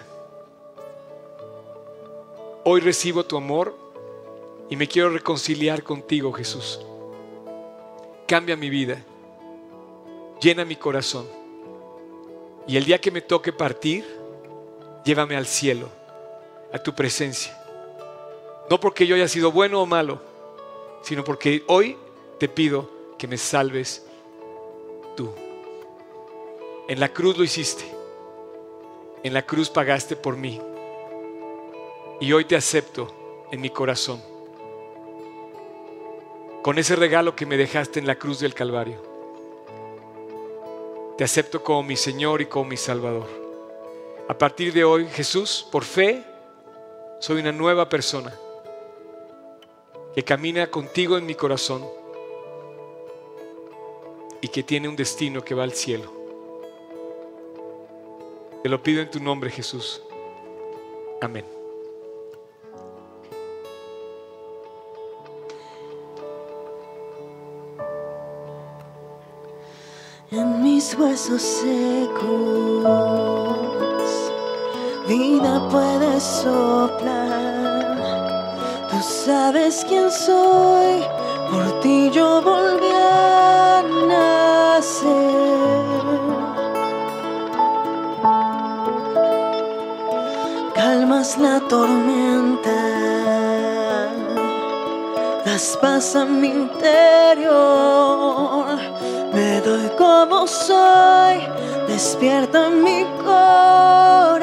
[2.64, 3.76] Hoy recibo tu amor
[4.70, 6.85] y me quiero reconciliar contigo, Jesús.
[8.26, 9.02] Cambia mi vida,
[10.40, 11.26] llena mi corazón.
[12.66, 14.04] Y el día que me toque partir,
[15.04, 15.88] llévame al cielo,
[16.72, 17.56] a tu presencia.
[18.68, 20.20] No porque yo haya sido bueno o malo,
[21.02, 21.96] sino porque hoy
[22.38, 24.04] te pido que me salves
[25.16, 25.32] tú.
[26.88, 27.84] En la cruz lo hiciste.
[29.22, 30.60] En la cruz pagaste por mí.
[32.20, 34.35] Y hoy te acepto en mi corazón.
[36.66, 39.00] Con ese regalo que me dejaste en la cruz del Calvario.
[41.16, 43.28] Te acepto como mi Señor y como mi Salvador.
[44.26, 46.24] A partir de hoy, Jesús, por fe,
[47.20, 48.34] soy una nueva persona
[50.12, 51.86] que camina contigo en mi corazón
[54.40, 56.12] y que tiene un destino que va al cielo.
[58.64, 60.02] Te lo pido en tu nombre, Jesús.
[61.20, 61.55] Amén.
[70.98, 72.84] Huesos secos,
[75.06, 77.76] vida puede soplar.
[78.90, 81.04] Tú sabes quién soy,
[81.50, 85.56] por ti yo volví a nacer.
[90.86, 92.70] calmas la tormenta,
[95.44, 97.46] das paz a mi interior.
[99.36, 101.46] Me doy como soy,
[101.86, 104.35] despierta mi corazón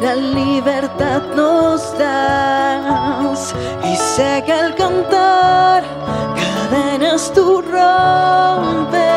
[0.00, 3.54] la libertad nos das
[3.84, 5.82] y sé que al cantar
[6.36, 9.07] cadenas tú romperás.